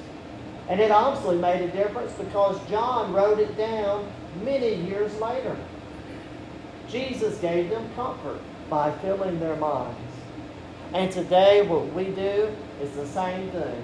And 0.69 0.79
it 0.79 0.91
obviously 0.91 1.37
made 1.37 1.61
a 1.61 1.71
difference 1.71 2.11
because 2.13 2.59
John 2.69 3.13
wrote 3.13 3.39
it 3.39 3.57
down 3.57 4.09
many 4.43 4.75
years 4.75 5.13
later. 5.19 5.55
Jesus 6.89 7.37
gave 7.39 7.69
them 7.69 7.89
comfort 7.95 8.39
by 8.69 8.91
filling 8.99 9.39
their 9.39 9.55
minds. 9.55 9.99
And 10.93 11.11
today, 11.11 11.61
what 11.67 11.91
we 11.93 12.05
do 12.05 12.49
is 12.81 12.91
the 12.91 13.07
same 13.07 13.49
thing. 13.51 13.83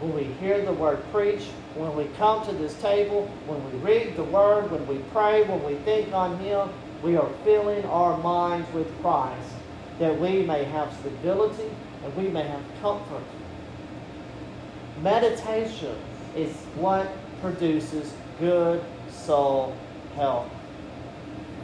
When 0.00 0.14
we 0.14 0.24
hear 0.24 0.64
the 0.64 0.72
word 0.72 1.02
preached, 1.12 1.50
when 1.74 1.94
we 1.94 2.04
come 2.16 2.46
to 2.46 2.52
this 2.52 2.74
table, 2.80 3.26
when 3.46 3.64
we 3.70 3.78
read 3.78 4.16
the 4.16 4.24
word, 4.24 4.70
when 4.70 4.86
we 4.86 4.98
pray, 5.12 5.42
when 5.42 5.62
we 5.64 5.74
think 5.84 6.12
on 6.12 6.38
Him, 6.38 6.68
we 7.02 7.16
are 7.16 7.28
filling 7.44 7.84
our 7.86 8.16
minds 8.18 8.72
with 8.72 8.88
Christ 9.00 9.50
that 9.98 10.18
we 10.18 10.42
may 10.42 10.64
have 10.64 10.92
stability 11.00 11.70
and 12.04 12.16
we 12.16 12.28
may 12.28 12.42
have 12.42 12.62
comfort. 12.80 13.22
Meditation 15.02 15.96
is 16.36 16.52
what 16.76 17.08
produces 17.40 18.12
good 18.38 18.82
soul 19.10 19.76
health. 20.14 20.50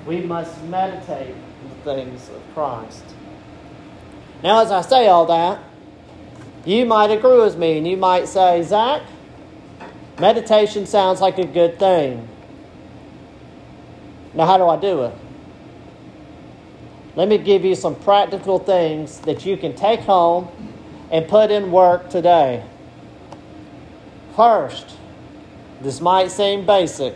We 0.07 0.21
must 0.21 0.63
meditate 0.65 1.35
on 1.35 1.71
the 1.71 1.95
things 1.95 2.29
of 2.29 2.41
Christ. 2.55 3.05
Now, 4.43 4.63
as 4.63 4.71
I 4.71 4.83
say 4.83 5.09
all 5.09 5.27
that, 5.27 5.61
you 6.65 6.87
might 6.87 7.11
agree 7.11 7.39
with 7.39 7.57
me 7.57 7.79
and 7.79 7.87
you 7.87 7.97
might 7.97 8.29
say, 8.29 8.63
Zach, 8.63 9.03
meditation 10.21 10.87
sounds 10.87 11.21
like 11.21 11.39
a 11.39 11.47
good 11.47 11.79
thing. 11.79 12.29
Now, 14.35 14.47
how 14.47 14.59
do 14.59 14.69
I 14.69 14.77
do 14.77 15.05
it? 15.05 15.15
Let 17.17 17.29
me 17.29 17.39
give 17.39 17.65
you 17.65 17.75
some 17.75 17.95
practical 17.95 18.59
things 18.59 19.21
that 19.21 19.47
you 19.47 19.57
can 19.57 19.75
take 19.75 20.01
home 20.01 20.49
and 21.11 21.27
put 21.27 21.51
in 21.51 21.73
work 21.73 22.11
today. 22.11 22.63
First, 24.37 24.97
this 25.81 26.01
might 26.01 26.31
seem 26.31 26.67
basic. 26.67 27.15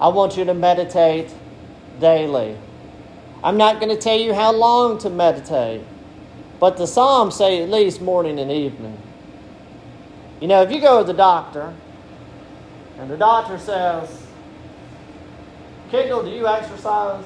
I 0.00 0.08
want 0.08 0.36
you 0.36 0.44
to 0.44 0.54
meditate 0.54 1.32
daily. 2.02 2.58
I'm 3.42 3.56
not 3.56 3.80
going 3.80 3.88
to 3.88 4.00
tell 4.00 4.18
you 4.18 4.34
how 4.34 4.52
long 4.52 4.98
to 4.98 5.08
meditate, 5.08 5.82
but 6.60 6.76
the 6.76 6.86
Psalms 6.86 7.34
say 7.34 7.62
at 7.62 7.70
least 7.70 8.02
morning 8.02 8.38
and 8.38 8.52
evening. 8.52 9.00
You 10.40 10.48
know, 10.48 10.60
if 10.60 10.70
you 10.70 10.80
go 10.80 11.00
to 11.00 11.06
the 11.06 11.16
doctor 11.16 11.72
and 12.98 13.10
the 13.10 13.16
doctor 13.16 13.58
says, 13.58 14.26
Kendall, 15.90 16.22
do 16.22 16.30
you 16.30 16.46
exercise? 16.46 17.24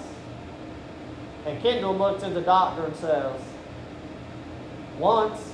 And 1.47 1.61
Kendall 1.63 1.97
looks 1.97 2.23
at 2.23 2.35
the 2.35 2.41
doctor 2.41 2.85
and 2.85 2.97
says, 2.97 3.41
Once. 4.99 5.53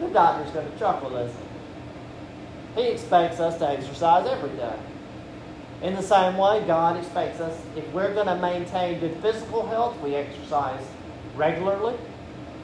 The 0.00 0.08
doctor's 0.08 0.52
going 0.52 0.70
to 0.70 0.78
chuckle, 0.78 1.10
doesn't 1.10 1.36
he? 2.76 2.82
He 2.82 2.88
expects 2.88 3.38
us 3.38 3.58
to 3.58 3.68
exercise 3.68 4.26
every 4.26 4.56
day. 4.56 4.76
In 5.82 5.94
the 5.94 6.02
same 6.02 6.36
way, 6.36 6.64
God 6.66 6.96
expects 6.96 7.40
us, 7.40 7.60
if 7.76 7.86
we're 7.92 8.14
going 8.14 8.28
to 8.28 8.36
maintain 8.36 9.00
good 9.00 9.16
physical 9.20 9.66
health, 9.66 9.98
we 10.00 10.14
exercise 10.14 10.84
regularly. 11.34 11.96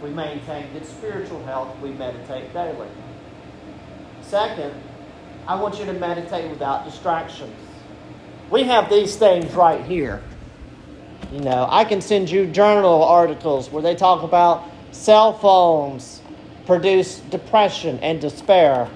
We 0.02 0.10
maintain 0.10 0.72
good 0.72 0.86
spiritual 0.86 1.44
health, 1.44 1.76
we 1.80 1.90
meditate 1.90 2.52
daily. 2.52 2.86
Second, 4.22 4.72
I 5.48 5.60
want 5.60 5.78
you 5.80 5.86
to 5.86 5.92
meditate 5.94 6.48
without 6.50 6.84
distractions. 6.84 7.56
We 8.50 8.62
have 8.64 8.88
these 8.88 9.16
things 9.16 9.52
right 9.54 9.84
here. 9.84 10.22
You 11.32 11.40
know, 11.40 11.66
I 11.68 11.84
can 11.84 12.00
send 12.00 12.30
you 12.30 12.46
journal 12.46 13.02
articles 13.02 13.70
where 13.70 13.82
they 13.82 13.96
talk 13.96 14.22
about 14.22 14.64
cell 14.92 15.36
phones 15.36 16.22
produce 16.66 17.18
depression 17.20 17.98
and 18.00 18.20
despair. 18.20 18.88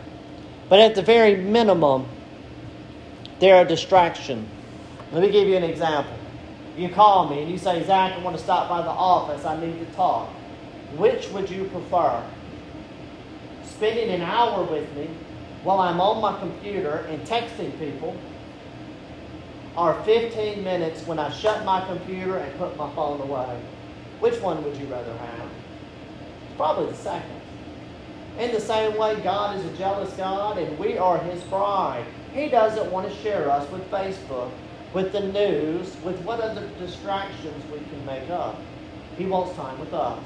But 0.69 0.79
at 0.79 0.95
the 0.95 1.03
very 1.03 1.37
minimum, 1.37 2.07
they're 3.43 3.63
a 3.63 3.69
distraction. 3.69 4.47
Let 5.11 5.21
me 5.21 5.29
give 5.29 5.49
you 5.49 5.57
an 5.57 5.65
example. 5.65 6.15
You 6.77 6.89
call 6.89 7.29
me 7.29 7.43
and 7.43 7.51
you 7.51 7.59
say, 7.59 7.85
Zach, 7.85 8.13
I 8.13 8.23
want 8.23 8.37
to 8.37 8.43
stop 8.43 8.69
by 8.69 8.83
the 8.83 8.89
office. 8.89 9.45
I 9.45 9.59
need 9.59 9.81
to 9.81 9.95
talk. 9.97 10.29
Which 10.97 11.29
would 11.31 11.51
you 11.51 11.65
prefer? 11.65 12.23
Spending 13.65 14.11
an 14.11 14.23
hour 14.23 14.63
with 14.63 14.95
me 14.95 15.11
while 15.65 15.81
I'm 15.81 16.01
on 16.01 16.23
my 16.23 16.39
computer 16.39 17.05
and 17.09 17.21
texting 17.27 17.77
people 17.81 18.17
or 19.77 20.01
15 20.05 20.63
minutes 20.63 21.05
when 21.05 21.19
I 21.19 21.29
shut 21.33 21.65
my 21.65 21.85
computer 21.85 22.37
and 22.37 22.59
put 22.61 22.77
my 22.77 22.95
phone 22.95 23.21
away? 23.23 23.61
Which 24.21 24.41
one 24.41 24.63
would 24.63 24.77
you 24.77 24.87
rather 24.87 25.17
have? 25.17 25.51
Probably 26.57 26.93
the 26.93 26.97
second. 26.97 27.42
In 28.39 28.53
the 28.53 28.61
same 28.61 28.97
way, 28.97 29.21
God 29.23 29.59
is 29.59 29.65
a 29.65 29.77
jealous 29.77 30.13
God 30.15 30.59
and 30.59 30.79
we 30.79 30.97
are 30.97 31.19
His 31.19 31.43
bride. 31.45 32.05
He 32.33 32.49
doesn't 32.49 32.91
want 32.91 33.09
to 33.09 33.15
share 33.23 33.51
us 33.51 33.71
with 33.71 33.89
Facebook, 33.91 34.51
with 34.95 35.13
the 35.13 35.21
news, 35.21 35.97
with 36.03 36.19
what 36.23 36.41
other 36.41 36.67
distractions 36.79 37.65
we 37.71 37.79
can 37.79 38.07
make 38.07 38.31
up. 38.31 38.59
He 39.19 39.27
wants 39.27 39.55
time 39.57 39.79
with 39.79 39.93
us. 39.93 40.23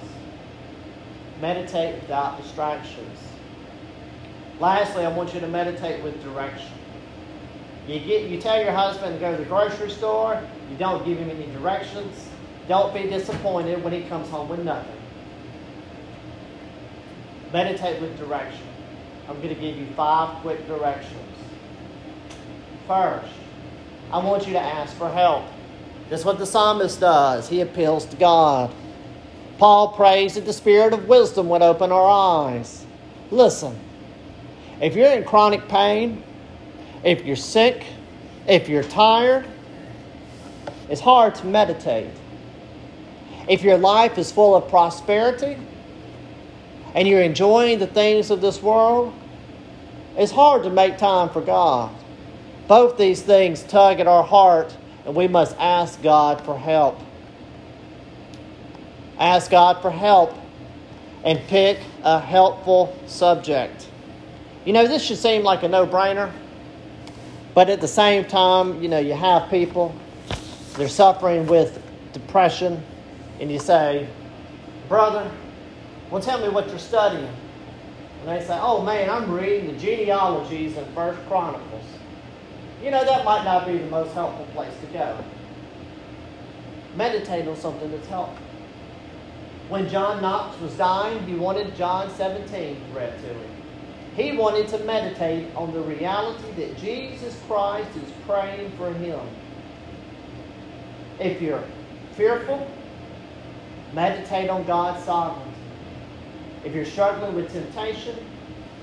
Meditate 1.41 2.01
without 2.01 2.41
distractions. 2.41 3.19
Lastly, 4.61 5.05
I 5.05 5.13
want 5.13 5.35
you 5.35 5.41
to 5.41 5.49
meditate 5.49 6.03
with 6.03 6.23
direction. 6.23 6.73
You 7.87 8.01
get 8.01 8.31
you 8.31 8.41
tell 8.41 8.61
your 8.61 8.73
husband 8.73 9.15
to 9.15 9.21
go 9.21 9.33
to 9.33 9.39
the 9.39 9.49
grocery 9.49 9.91
store, 9.91 10.43
you 10.71 10.77
don't 10.77 11.05
give 11.05 11.19
him 11.19 11.31
any 11.31 11.47
directions. 11.53 12.29
Don't 12.69 12.93
be 12.93 13.05
disappointed 13.05 13.83
when 13.85 13.93
he 13.93 14.03
comes 14.09 14.29
home 14.29 14.49
with 14.49 14.65
nothing. 14.65 14.97
Meditate 17.53 18.01
with 18.01 18.19
direction. 18.19 18.67
I'm 19.29 19.37
going 19.37 19.55
to 19.55 19.61
give 19.61 19.77
you 19.77 19.87
five 19.97 20.41
quick 20.43 20.67
directions. 20.67 21.21
First, 22.87 23.33
I 24.13 24.19
want 24.19 24.47
you 24.47 24.53
to 24.53 24.61
ask 24.61 24.97
for 24.97 25.09
help. 25.09 25.45
That's 26.09 26.25
what 26.25 26.39
the 26.39 26.47
psalmist 26.47 27.01
does. 27.01 27.49
He 27.49 27.61
appeals 27.61 28.07
to 28.07 28.17
God. 28.17 28.73
Paul 29.59 29.93
prays 29.93 30.35
that 30.35 30.45
the 30.45 30.53
spirit 30.53 30.93
of 30.93 31.09
wisdom 31.09 31.49
would 31.49 31.63
open 31.63 31.91
our 31.91 32.09
eyes. 32.49 32.85
Listen, 33.31 33.77
if 34.81 34.95
you're 34.95 35.11
in 35.11 35.25
chronic 35.25 35.67
pain, 35.69 36.23
if 37.03 37.25
you're 37.25 37.35
sick, 37.35 37.85
if 38.47 38.69
you're 38.69 38.85
tired, 38.85 39.47
it's 40.89 41.01
hard 41.01 41.35
to 41.37 41.47
meditate. 41.47 42.11
If 43.49 43.63
your 43.63 43.79
life 43.79 44.19
is 44.19 44.31
full 44.31 44.55
of 44.55 44.69
prosperity 44.69 45.57
and 46.97 47.07
you're 47.07 47.23
enjoying 47.23 47.79
the 47.79 47.87
things 47.87 48.31
of 48.31 48.41
this 48.41 48.63
world, 48.63 49.13
it's 50.17 50.33
hard 50.33 50.63
to 50.63 50.71
make 50.71 50.97
time 50.97 51.29
for 51.29 51.43
God. 51.43 51.95
Both 52.69 52.97
these 52.97 53.21
things 53.21 53.63
tug 53.63 54.01
at 54.01 54.07
our 54.07 54.25
heart, 54.25 54.75
and 55.05 55.15
we 55.15 55.29
must 55.29 55.55
ask 55.59 56.03
God 56.03 56.41
for 56.41 56.59
help. 56.59 56.99
Ask 59.19 59.51
God 59.51 59.83
for 59.83 59.91
help 59.91 60.35
and 61.23 61.39
pick 61.49 61.79
a 62.03 62.19
helpful 62.19 62.99
subject. 63.07 63.89
You 64.65 64.73
know, 64.73 64.89
this 64.89 65.03
should 65.03 65.19
seem 65.19 65.43
like 65.43 65.65
a 65.65 65.69
no 65.69 65.87
brainer. 65.87 66.33
But 67.53 67.69
at 67.69 67.83
the 67.83 67.89
same 67.89 68.25
time, 68.25 68.83
you 68.83 68.89
know, 68.89 68.99
you 68.99 69.13
have 69.13 69.51
people, 69.51 69.95
they're 70.77 70.89
suffering 70.89 71.47
with 71.47 71.83
depression, 72.15 72.83
and 73.39 73.51
you 73.51 73.59
say, 73.59 74.09
Brother, 74.89 75.31
well, 76.11 76.23
tell 76.23 76.41
me 76.41 76.49
what 76.49 76.69
you're 76.69 76.79
studying. 76.79 77.29
And 78.21 78.29
they 78.29 78.45
say, 78.45 78.59
Oh 78.61 78.83
man, 78.83 79.11
I'm 79.11 79.31
reading 79.31 79.73
the 79.73 79.79
genealogies 79.79 80.77
in 80.77 80.85
First 80.95 81.19
Chronicles. 81.29 81.85
You 82.83 82.91
know, 82.91 83.05
that 83.05 83.25
might 83.25 83.45
not 83.45 83.67
be 83.67 83.79
the 83.79 83.87
most 83.87 84.13
helpful 84.13 84.47
place 84.55 84.73
to 84.81 84.87
go. 84.93 85.19
Meditate 86.95 87.49
on 87.49 87.57
something 87.57 87.91
that's 87.91 88.07
helpful. 88.09 88.45
When 89.69 89.89
John 89.89 90.23
Knox 90.23 90.61
was 90.61 90.73
dying, 90.75 91.27
he 91.27 91.35
wanted 91.35 91.75
John 91.75 92.09
17 92.15 92.77
read 92.95 93.19
to 93.21 93.27
him. 93.27 93.51
He 94.15 94.37
wanted 94.37 94.69
to 94.69 94.79
meditate 94.85 95.55
on 95.57 95.73
the 95.73 95.81
reality 95.81 96.51
that 96.53 96.79
Jesus 96.79 97.39
Christ 97.47 97.91
is 97.97 98.11
praying 98.27 98.71
for 98.79 98.93
him. 98.93 99.21
If 101.19 101.43
you're 101.43 101.65
fearful, 102.13 102.71
meditate 103.93 104.49
on 104.49 104.65
God's 104.65 105.05
sovereignty. 105.05 105.56
If 106.67 106.75
you're 106.75 106.85
struggling 106.85 107.37
with 107.37 107.53
temptation, 107.53 108.19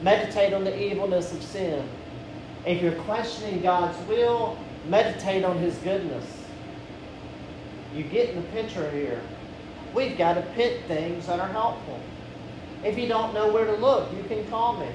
meditate 0.02 0.54
on 0.54 0.63
the 0.63 0.82
evilness 0.82 1.34
of 1.34 1.43
sin. 1.43 1.86
If 2.65 2.82
you're 2.82 2.96
questioning 3.04 3.62
God's 3.62 3.98
will, 4.08 4.58
meditate 4.88 5.43
on 5.43 5.58
His 5.58 5.76
goodness. 5.80 6.26
You 7.93 8.04
get 8.04 8.30
in 8.30 8.38
the 8.38 8.48
picture 8.52 8.89
here. 8.89 9.19
We've 9.93 10.17
got 10.17 10.36
to 10.36 10.43
pick 10.56 10.86
things 10.86 11.28
that 11.28 11.41
are 11.41 11.50
helpful. 11.50 12.00
If 12.86 12.98
you 12.98 13.10
don't 13.10 13.34
know 13.34 13.52
where 13.52 13.65
to 13.65 13.76
look, 13.76 14.13
you 14.15 14.24
can 14.30 14.48
call 14.48 14.78
me. 14.78 14.88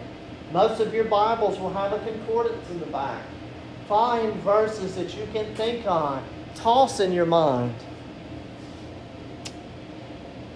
Most 0.51 0.81
of 0.81 0.95
your 0.95 1.05
Bibles 1.05 1.61
will 1.61 1.75
have 1.75 1.93
a 1.93 1.99
concordance 1.99 2.71
in 2.71 2.81
the 2.81 2.87
back. 2.87 3.23
Find 3.87 4.33
verses 4.37 4.97
that 4.97 5.15
you 5.15 5.29
can 5.35 5.55
think 5.57 5.87
on, 5.87 6.25
toss 6.55 7.01
in 7.01 7.13
your 7.13 7.27
mind. 7.27 7.75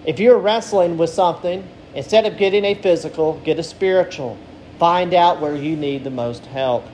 If 0.03 0.19
you're 0.19 0.39
wrestling 0.39 0.97
with 0.97 1.11
something, 1.11 1.67
instead 1.95 2.25
of 2.25 2.37
getting 2.37 2.65
a 2.65 2.75
physical, 2.75 3.39
get 3.43 3.59
a 3.59 3.63
spiritual. 3.63 4.37
Find 4.79 5.13
out 5.13 5.39
where 5.39 5.55
you 5.55 5.75
need 5.75 6.03
the 6.03 6.09
most 6.09 6.45
help. 6.47 6.85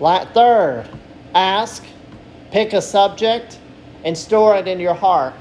Third, 0.00 0.88
ask, 1.34 1.84
pick 2.50 2.72
a 2.72 2.82
subject, 2.82 3.58
and 4.04 4.16
store 4.16 4.56
it 4.56 4.66
in 4.66 4.80
your 4.80 4.94
heart. 4.94 5.34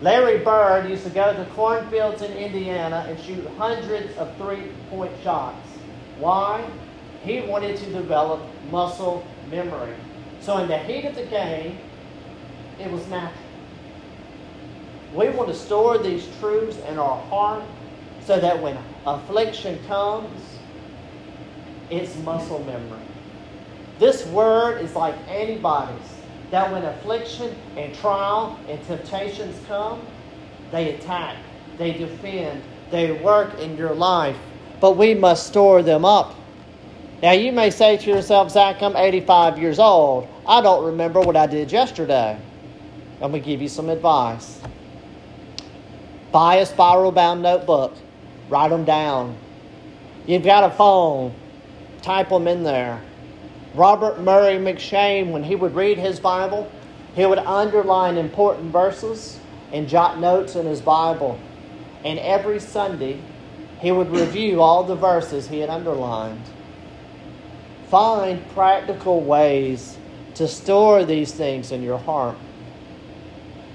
Larry 0.00 0.38
Bird 0.38 0.88
used 0.88 1.02
to 1.04 1.10
go 1.10 1.32
to 1.32 1.44
cornfields 1.52 2.22
in 2.22 2.32
Indiana 2.32 3.04
and 3.08 3.18
shoot 3.18 3.44
hundreds 3.56 4.16
of 4.16 4.36
three 4.36 4.70
point 4.90 5.10
shots. 5.24 5.66
Why? 6.18 6.64
He 7.24 7.40
wanted 7.40 7.76
to 7.78 7.86
develop 7.90 8.40
muscle 8.70 9.26
memory. 9.50 9.94
So, 10.40 10.58
in 10.58 10.68
the 10.68 10.78
heat 10.78 11.04
of 11.04 11.16
the 11.16 11.26
game, 11.26 11.78
it 12.78 12.90
was 12.90 13.06
natural. 13.08 13.47
We 15.14 15.28
want 15.30 15.48
to 15.48 15.54
store 15.54 15.98
these 15.98 16.28
truths 16.40 16.76
in 16.88 16.98
our 16.98 17.20
heart 17.26 17.64
so 18.24 18.38
that 18.38 18.62
when 18.62 18.76
affliction 19.06 19.78
comes, 19.86 20.40
it's 21.90 22.14
muscle 22.18 22.62
memory. 22.64 23.00
This 23.98 24.26
word 24.26 24.80
is 24.82 24.94
like 24.94 25.14
antibodies 25.28 26.14
that 26.50 26.70
when 26.70 26.84
affliction 26.84 27.54
and 27.76 27.94
trial 27.96 28.58
and 28.68 28.82
temptations 28.86 29.56
come, 29.66 30.00
they 30.70 30.94
attack, 30.94 31.36
they 31.76 31.92
defend, 31.92 32.62
they 32.90 33.12
work 33.12 33.58
in 33.58 33.76
your 33.76 33.94
life. 33.94 34.36
But 34.80 34.96
we 34.96 35.14
must 35.14 35.46
store 35.46 35.82
them 35.82 36.04
up. 36.04 36.34
Now, 37.22 37.32
you 37.32 37.50
may 37.50 37.70
say 37.70 37.96
to 37.96 38.10
yourself, 38.10 38.52
Zach, 38.52 38.80
I'm 38.80 38.96
85 38.96 39.58
years 39.58 39.78
old. 39.78 40.28
I 40.46 40.60
don't 40.60 40.84
remember 40.84 41.20
what 41.20 41.36
I 41.36 41.46
did 41.46 41.72
yesterday. 41.72 42.38
I'm 43.20 43.32
going 43.32 43.42
to 43.42 43.46
give 43.46 43.60
you 43.60 43.68
some 43.68 43.88
advice. 43.88 44.60
Buy 46.32 46.56
a 46.56 46.66
spiral 46.66 47.12
bound 47.12 47.42
notebook, 47.42 47.94
write 48.48 48.68
them 48.68 48.84
down. 48.84 49.36
You've 50.26 50.44
got 50.44 50.64
a 50.64 50.70
phone, 50.70 51.34
type 52.02 52.28
them 52.28 52.46
in 52.46 52.62
there. 52.62 53.00
Robert 53.74 54.20
Murray 54.20 54.58
M'Cheyne, 54.58 55.30
when 55.30 55.42
he 55.42 55.54
would 55.54 55.74
read 55.74 55.98
his 55.98 56.20
Bible, 56.20 56.70
he 57.14 57.24
would 57.24 57.38
underline 57.38 58.16
important 58.16 58.70
verses 58.70 59.38
and 59.72 59.88
jot 59.88 60.18
notes 60.18 60.54
in 60.54 60.66
his 60.66 60.80
Bible. 60.80 61.38
And 62.04 62.18
every 62.18 62.60
Sunday, 62.60 63.20
he 63.80 63.92
would 63.92 64.10
review 64.10 64.60
all 64.60 64.84
the 64.84 64.96
verses 64.96 65.48
he 65.48 65.60
had 65.60 65.70
underlined. 65.70 66.42
Find 67.88 68.46
practical 68.50 69.20
ways 69.20 69.96
to 70.34 70.46
store 70.46 71.04
these 71.04 71.32
things 71.32 71.72
in 71.72 71.82
your 71.82 71.98
heart. 71.98 72.36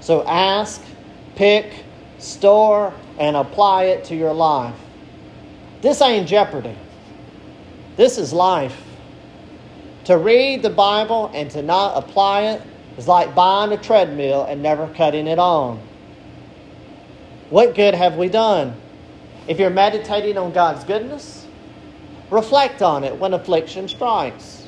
So 0.00 0.24
ask, 0.26 0.82
pick, 1.34 1.83
store, 2.24 2.92
and 3.18 3.36
apply 3.36 3.84
it 3.84 4.04
to 4.04 4.16
your 4.16 4.32
life. 4.32 4.74
This 5.82 6.00
ain't 6.00 6.26
jeopardy. 6.26 6.76
This 7.96 8.18
is 8.18 8.32
life. 8.32 8.80
To 10.04 10.18
read 10.18 10.62
the 10.62 10.70
Bible 10.70 11.30
and 11.34 11.50
to 11.52 11.62
not 11.62 11.96
apply 11.96 12.42
it 12.42 12.62
is 12.98 13.06
like 13.08 13.34
buying 13.34 13.72
a 13.72 13.76
treadmill 13.76 14.44
and 14.44 14.62
never 14.62 14.88
cutting 14.88 15.26
it 15.26 15.38
on. 15.38 15.80
What 17.50 17.74
good 17.74 17.94
have 17.94 18.16
we 18.16 18.28
done? 18.28 18.74
If 19.46 19.58
you're 19.58 19.70
meditating 19.70 20.38
on 20.38 20.52
God's 20.52 20.84
goodness, 20.84 21.46
reflect 22.30 22.82
on 22.82 23.04
it 23.04 23.18
when 23.18 23.34
affliction 23.34 23.88
strikes. 23.88 24.66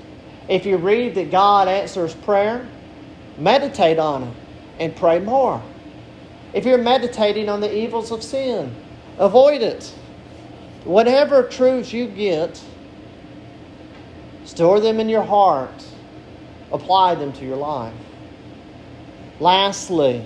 If 0.48 0.66
you 0.66 0.76
read 0.76 1.14
that 1.16 1.30
God 1.30 1.68
answers 1.68 2.14
prayer, 2.14 2.66
meditate 3.38 3.98
on 3.98 4.22
it 4.24 4.34
and 4.78 4.94
pray 4.94 5.18
more. 5.18 5.62
If 6.56 6.64
you're 6.64 6.78
meditating 6.78 7.48
on 7.48 7.60
the 7.60 7.72
evils 7.72 8.10
of 8.10 8.24
sin, 8.24 8.74
avoid 9.18 9.62
it. 9.62 9.94
Whatever 10.84 11.44
truths 11.44 11.92
you 11.92 12.08
get, 12.08 12.60
Store 14.46 14.78
them 14.78 15.00
in 15.00 15.08
your 15.08 15.24
heart. 15.24 15.84
Apply 16.72 17.16
them 17.16 17.32
to 17.34 17.44
your 17.44 17.56
life. 17.56 17.92
Lastly, 19.40 20.24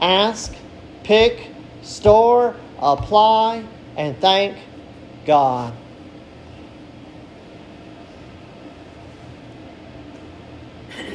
ask, 0.00 0.54
pick, 1.02 1.48
store, 1.82 2.54
apply, 2.78 3.64
and 3.96 4.16
thank 4.18 4.58
God. 5.26 5.72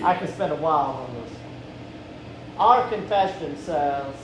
I 0.04 0.16
could 0.16 0.30
spend 0.30 0.52
a 0.52 0.56
while 0.56 1.08
on 1.08 1.14
this. 1.14 1.27
Our 2.60 2.90
confession 2.90 3.56
says 3.58 4.16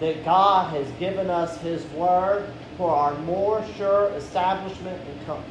that 0.00 0.24
God 0.24 0.74
has 0.74 0.90
given 0.92 1.28
us 1.28 1.58
His 1.58 1.84
Word 1.88 2.50
for 2.78 2.90
our 2.90 3.14
more 3.20 3.64
sure 3.76 4.08
establishment 4.12 4.98
and 5.06 5.26
comfort. 5.26 5.50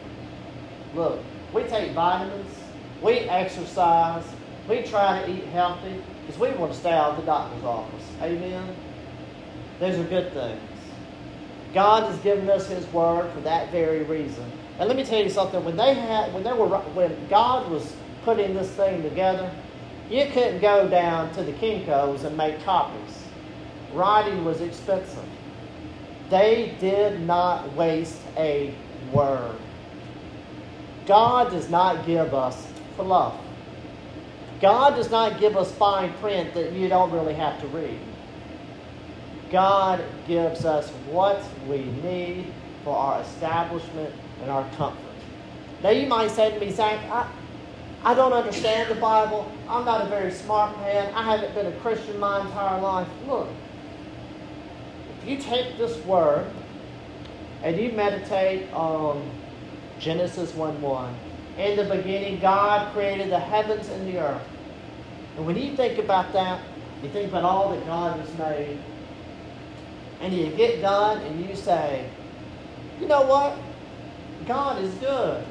Look, 0.95 1.19
we 1.53 1.63
take 1.63 1.91
vitamins, 1.91 2.51
we 3.03 3.19
exercise, 3.19 4.23
we 4.67 4.81
try 4.81 5.21
to 5.21 5.31
eat 5.31 5.45
healthy 5.45 6.01
because 6.21 6.39
we 6.39 6.49
want 6.57 6.73
to 6.73 6.79
stay 6.79 6.91
out 6.91 7.11
of 7.11 7.17
the 7.17 7.25
doctor's 7.25 7.63
office. 7.63 8.03
Amen? 8.21 8.75
Those 9.79 9.99
are 9.99 10.03
good 10.03 10.33
things. 10.33 10.61
God 11.75 12.11
has 12.11 12.19
given 12.21 12.49
us 12.49 12.67
His 12.67 12.85
Word 12.87 13.31
for 13.33 13.41
that 13.41 13.71
very 13.71 14.03
reason. 14.03 14.51
And 14.79 14.87
let 14.87 14.97
me 14.97 15.03
tell 15.03 15.21
you 15.21 15.29
something. 15.29 15.63
When 15.63 15.77
they 15.77 15.93
had, 15.93 16.33
when 16.33 16.43
they 16.43 16.53
were, 16.53 16.67
when 16.67 17.27
God 17.29 17.69
was 17.69 17.93
putting 18.23 18.55
this 18.55 18.69
thing 18.71 19.03
together, 19.03 19.51
you 20.09 20.25
couldn't 20.27 20.59
go 20.59 20.87
down 20.87 21.31
to 21.33 21.43
the 21.43 21.53
Kinko's 21.53 22.23
and 22.23 22.35
make 22.35 22.63
copies. 22.63 23.23
Writing 23.93 24.43
was 24.43 24.61
expensive. 24.61 25.25
They 26.29 26.75
did 26.79 27.21
not 27.21 27.73
waste 27.73 28.21
a 28.37 28.73
word. 29.11 29.55
God 31.05 31.51
does 31.51 31.69
not 31.69 32.05
give 32.05 32.33
us 32.33 32.67
fluff. 32.95 33.35
God 34.61 34.95
does 34.95 35.09
not 35.09 35.39
give 35.39 35.55
us 35.57 35.71
fine 35.71 36.13
print 36.13 36.53
that 36.53 36.73
you 36.73 36.87
don't 36.89 37.11
really 37.11 37.33
have 37.33 37.59
to 37.61 37.67
read. 37.67 37.99
God 39.51 40.03
gives 40.27 40.65
us 40.65 40.89
what 41.09 41.43
we 41.67 41.85
need 42.03 42.53
for 42.83 42.95
our 42.95 43.21
establishment 43.21 44.13
and 44.41 44.51
our 44.51 44.69
comfort. 44.75 45.03
Now, 45.81 45.89
you 45.91 46.07
might 46.07 46.29
say 46.29 46.51
to 46.51 46.59
me, 46.59 46.71
Zach, 46.71 46.99
I 48.03 48.13
don't 48.13 48.33
understand 48.33 48.89
the 48.89 48.99
Bible. 48.99 49.51
I'm 49.67 49.85
not 49.85 50.05
a 50.05 50.09
very 50.09 50.31
smart 50.31 50.77
man. 50.79 51.13
I 51.13 51.23
haven't 51.23 51.53
been 51.53 51.65
a 51.65 51.77
Christian 51.79 52.17
my 52.19 52.41
entire 52.41 52.79
life. 52.81 53.07
Look, 53.27 53.49
if 55.21 55.29
you 55.29 55.37
take 55.37 55.77
this 55.77 55.97
word 56.05 56.45
and 57.63 57.77
you 57.77 57.91
meditate 57.91 58.71
on 58.71 59.29
Genesis 59.99 60.53
1 60.55 60.81
1. 60.81 61.15
In 61.57 61.75
the 61.75 61.83
beginning, 61.83 62.39
God 62.39 62.93
created 62.93 63.29
the 63.29 63.39
heavens 63.39 63.89
and 63.89 64.07
the 64.07 64.19
earth. 64.19 64.47
And 65.35 65.45
when 65.45 65.57
you 65.57 65.75
think 65.75 65.99
about 65.99 66.31
that, 66.33 66.61
you 67.03 67.09
think 67.09 67.29
about 67.29 67.43
all 67.43 67.71
that 67.71 67.85
God 67.85 68.19
has 68.19 68.37
made, 68.37 68.79
and 70.21 70.33
you 70.33 70.47
get 70.51 70.81
done 70.81 71.17
and 71.19 71.47
you 71.47 71.55
say, 71.55 72.09
you 72.99 73.07
know 73.07 73.23
what? 73.23 73.57
God 74.47 74.81
is 74.81 74.93
good. 74.95 75.45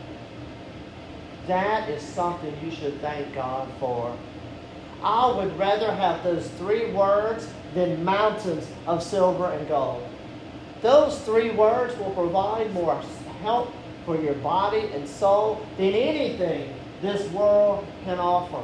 That 1.48 1.88
is 1.88 2.02
something 2.02 2.54
you 2.62 2.70
should 2.70 3.00
thank 3.00 3.34
God 3.34 3.68
for. 3.80 4.14
I 5.02 5.34
would 5.34 5.58
rather 5.58 5.90
have 5.90 6.22
those 6.22 6.46
three 6.58 6.92
words 6.92 7.48
than 7.74 8.04
mountains 8.04 8.66
of 8.86 9.02
silver 9.02 9.46
and 9.52 9.66
gold. 9.66 10.06
Those 10.82 11.18
three 11.22 11.50
words 11.50 11.96
will 11.98 12.10
provide 12.10 12.72
more 12.74 13.00
help 13.40 13.72
for 14.04 14.20
your 14.20 14.34
body 14.34 14.90
and 14.92 15.08
soul 15.08 15.66
than 15.78 15.94
anything 15.94 16.74
this 17.00 17.26
world 17.30 17.86
can 18.04 18.18
offer. 18.18 18.62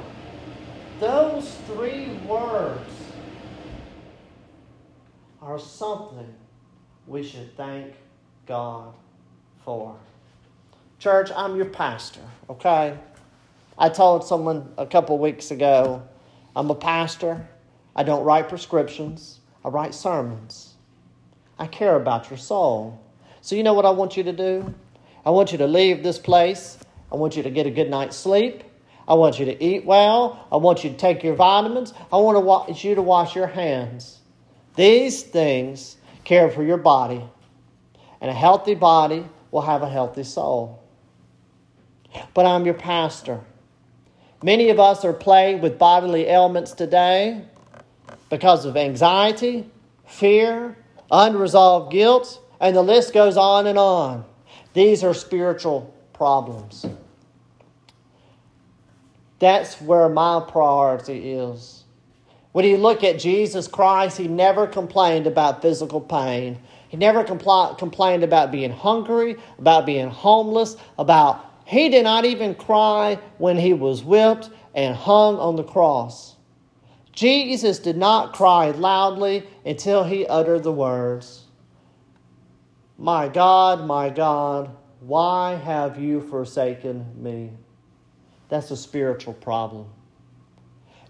Those 1.00 1.54
three 1.66 2.08
words 2.26 2.90
are 5.40 5.58
something 5.58 6.34
we 7.06 7.22
should 7.22 7.56
thank 7.56 7.94
God 8.46 8.94
for. 9.64 9.96
Church, 11.04 11.30
I'm 11.36 11.54
your 11.56 11.66
pastor, 11.66 12.22
okay? 12.48 12.96
I 13.76 13.90
told 13.90 14.24
someone 14.24 14.72
a 14.78 14.86
couple 14.86 15.18
weeks 15.18 15.50
ago, 15.50 16.02
I'm 16.56 16.70
a 16.70 16.74
pastor. 16.74 17.46
I 17.94 18.04
don't 18.04 18.24
write 18.24 18.48
prescriptions, 18.48 19.40
I 19.62 19.68
write 19.68 19.94
sermons. 19.94 20.72
I 21.58 21.66
care 21.66 21.96
about 21.96 22.30
your 22.30 22.38
soul. 22.38 23.04
So, 23.42 23.54
you 23.54 23.62
know 23.62 23.74
what 23.74 23.84
I 23.84 23.90
want 23.90 24.16
you 24.16 24.22
to 24.22 24.32
do? 24.32 24.74
I 25.26 25.28
want 25.28 25.52
you 25.52 25.58
to 25.58 25.66
leave 25.66 26.02
this 26.02 26.18
place. 26.18 26.78
I 27.12 27.16
want 27.16 27.36
you 27.36 27.42
to 27.42 27.50
get 27.50 27.66
a 27.66 27.70
good 27.70 27.90
night's 27.90 28.16
sleep. 28.16 28.64
I 29.06 29.12
want 29.12 29.38
you 29.38 29.44
to 29.44 29.62
eat 29.62 29.84
well. 29.84 30.48
I 30.50 30.56
want 30.56 30.84
you 30.84 30.88
to 30.88 30.96
take 30.96 31.22
your 31.22 31.34
vitamins. 31.34 31.92
I 32.10 32.16
want, 32.16 32.36
to 32.36 32.40
want 32.40 32.82
you 32.82 32.94
to 32.94 33.02
wash 33.02 33.36
your 33.36 33.48
hands. 33.48 34.20
These 34.74 35.22
things 35.22 35.98
care 36.24 36.48
for 36.48 36.62
your 36.62 36.78
body. 36.78 37.22
And 38.22 38.30
a 38.30 38.34
healthy 38.34 38.74
body 38.74 39.28
will 39.50 39.60
have 39.60 39.82
a 39.82 39.88
healthy 39.90 40.24
soul. 40.24 40.80
But 42.34 42.46
I'm 42.46 42.64
your 42.64 42.74
pastor. 42.74 43.40
Many 44.42 44.68
of 44.68 44.78
us 44.78 45.04
are 45.04 45.12
plagued 45.12 45.62
with 45.62 45.78
bodily 45.78 46.26
ailments 46.26 46.72
today 46.72 47.42
because 48.28 48.64
of 48.64 48.76
anxiety, 48.76 49.70
fear, 50.06 50.76
unresolved 51.10 51.92
guilt, 51.92 52.40
and 52.60 52.76
the 52.76 52.82
list 52.82 53.12
goes 53.14 53.36
on 53.36 53.66
and 53.66 53.78
on. 53.78 54.24
These 54.74 55.04
are 55.04 55.14
spiritual 55.14 55.94
problems. 56.12 56.84
That's 59.38 59.80
where 59.80 60.08
my 60.08 60.44
priority 60.46 61.32
is. 61.32 61.84
When 62.52 62.64
you 62.64 62.76
look 62.76 63.02
at 63.02 63.18
Jesus 63.18 63.66
Christ, 63.66 64.16
he 64.16 64.28
never 64.28 64.66
complained 64.66 65.26
about 65.26 65.60
physical 65.60 66.00
pain. 66.00 66.58
He 66.88 66.96
never 66.96 67.24
compl- 67.24 67.76
complained 67.78 68.22
about 68.22 68.52
being 68.52 68.70
hungry, 68.70 69.36
about 69.58 69.86
being 69.86 70.08
homeless, 70.08 70.76
about 70.98 71.53
he 71.64 71.88
did 71.88 72.04
not 72.04 72.24
even 72.24 72.54
cry 72.54 73.18
when 73.38 73.56
he 73.56 73.72
was 73.72 74.02
whipped 74.02 74.50
and 74.74 74.94
hung 74.94 75.36
on 75.36 75.56
the 75.56 75.64
cross. 75.64 76.36
Jesus 77.12 77.78
did 77.78 77.96
not 77.96 78.32
cry 78.32 78.70
loudly 78.70 79.46
until 79.64 80.04
he 80.04 80.26
uttered 80.26 80.64
the 80.64 80.72
words, 80.72 81.44
My 82.98 83.28
God, 83.28 83.86
my 83.86 84.10
God, 84.10 84.70
why 85.00 85.54
have 85.54 85.98
you 85.98 86.20
forsaken 86.20 87.06
me? 87.16 87.52
That's 88.48 88.70
a 88.70 88.76
spiritual 88.76 89.34
problem. 89.34 89.86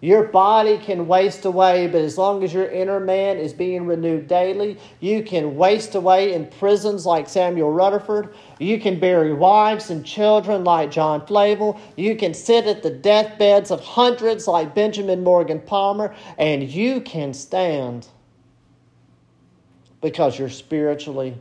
Your 0.05 0.25
body 0.25 0.77
can 0.77 1.07
waste 1.07 1.47
away, 1.47 1.87
but 1.87 2.03
as 2.03 2.19
long 2.19 2.45
as 2.45 2.53
your 2.53 2.67
inner 2.67 3.01
man 3.01 3.39
is 3.39 3.55
being 3.55 3.87
renewed 3.87 4.29
daily, 4.29 4.77
you 5.01 5.23
can 5.23 5.57
waste 5.57 5.95
away 5.95 6.35
in 6.35 6.47
prisons 6.47 7.07
like 7.07 7.27
Samuel 7.27 7.73
Rutherford. 7.73 8.35
You 8.59 8.79
can 8.79 9.01
bury 9.01 9.33
wives 9.33 9.89
and 9.89 10.05
children 10.05 10.63
like 10.63 10.91
John 10.91 11.27
Flavel. 11.27 11.81
You 11.97 12.17
can 12.17 12.35
sit 12.35 12.67
at 12.67 12.83
the 12.83 12.91
deathbeds 12.91 13.71
of 13.71 13.81
hundreds 13.81 14.47
like 14.47 14.75
Benjamin 14.75 15.25
Morgan 15.25 15.61
Palmer, 15.61 16.15
and 16.37 16.63
you 16.63 17.01
can 17.01 17.33
stand 17.33 18.07
because 20.03 20.39
you're 20.39 20.51
spiritually 20.51 21.35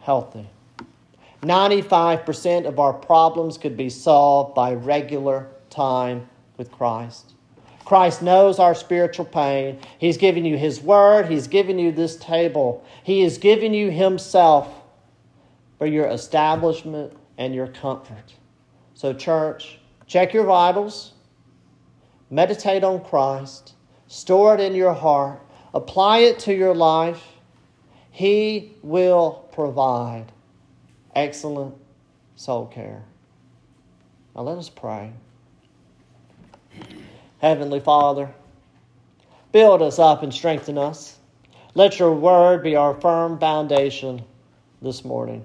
healthy. 0.00 0.46
95% 1.40 2.66
of 2.66 2.78
our 2.78 2.92
problems 2.92 3.56
could 3.56 3.78
be 3.78 3.88
solved 3.88 4.54
by 4.54 4.74
regular 4.74 5.48
time 5.70 6.28
with 6.58 6.70
Christ. 6.70 7.32
Christ 7.84 8.22
knows 8.22 8.58
our 8.58 8.74
spiritual 8.74 9.24
pain. 9.24 9.78
He's 9.98 10.16
given 10.16 10.44
you 10.44 10.56
His 10.56 10.80
Word, 10.80 11.30
He's 11.30 11.48
given 11.48 11.78
you 11.78 11.92
this 11.92 12.16
table. 12.16 12.84
He 13.02 13.22
has 13.22 13.38
given 13.38 13.74
you 13.74 13.90
Himself 13.90 14.82
for 15.78 15.86
your 15.86 16.06
establishment 16.06 17.12
and 17.38 17.54
your 17.54 17.66
comfort. 17.66 18.34
So, 18.94 19.12
church, 19.12 19.78
check 20.06 20.32
your 20.32 20.44
vitals, 20.44 21.12
meditate 22.30 22.84
on 22.84 23.04
Christ, 23.04 23.74
store 24.06 24.54
it 24.54 24.60
in 24.60 24.74
your 24.74 24.92
heart, 24.92 25.40
apply 25.74 26.18
it 26.18 26.38
to 26.40 26.54
your 26.54 26.74
life. 26.74 27.24
He 28.10 28.76
will 28.82 29.48
provide 29.52 30.26
excellent 31.16 31.74
soul 32.36 32.66
care. 32.66 33.02
Now, 34.36 34.42
let 34.42 34.58
us 34.58 34.68
pray. 34.68 35.12
Heavenly 37.42 37.80
Father, 37.80 38.32
build 39.50 39.82
us 39.82 39.98
up 39.98 40.22
and 40.22 40.32
strengthen 40.32 40.78
us. 40.78 41.18
Let 41.74 41.98
your 41.98 42.14
word 42.14 42.62
be 42.62 42.76
our 42.76 42.94
firm 42.94 43.36
foundation 43.40 44.22
this 44.80 45.04
morning. 45.04 45.44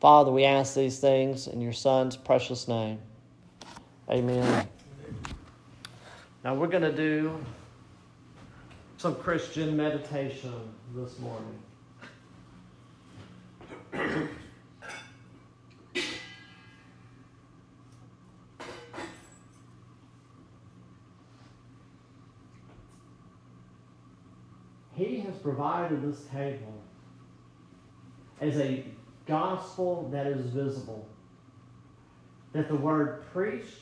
Father, 0.00 0.32
we 0.32 0.44
ask 0.44 0.74
these 0.74 0.98
things 0.98 1.46
in 1.46 1.60
your 1.60 1.74
Son's 1.74 2.16
precious 2.16 2.68
name. 2.68 2.98
Amen. 4.10 4.66
Now 6.42 6.54
we're 6.54 6.68
going 6.68 6.82
to 6.84 6.96
do 6.96 7.38
some 8.96 9.14
Christian 9.16 9.76
meditation 9.76 10.54
this 10.94 11.18
morning. 11.18 11.58
He 25.02 25.18
has 25.20 25.34
provided 25.34 26.00
this 26.00 26.22
table 26.26 26.80
as 28.40 28.56
a 28.56 28.84
gospel 29.26 30.08
that 30.12 30.28
is 30.28 30.46
visible. 30.46 31.08
That 32.52 32.68
the 32.68 32.76
word 32.76 33.24
preached, 33.32 33.80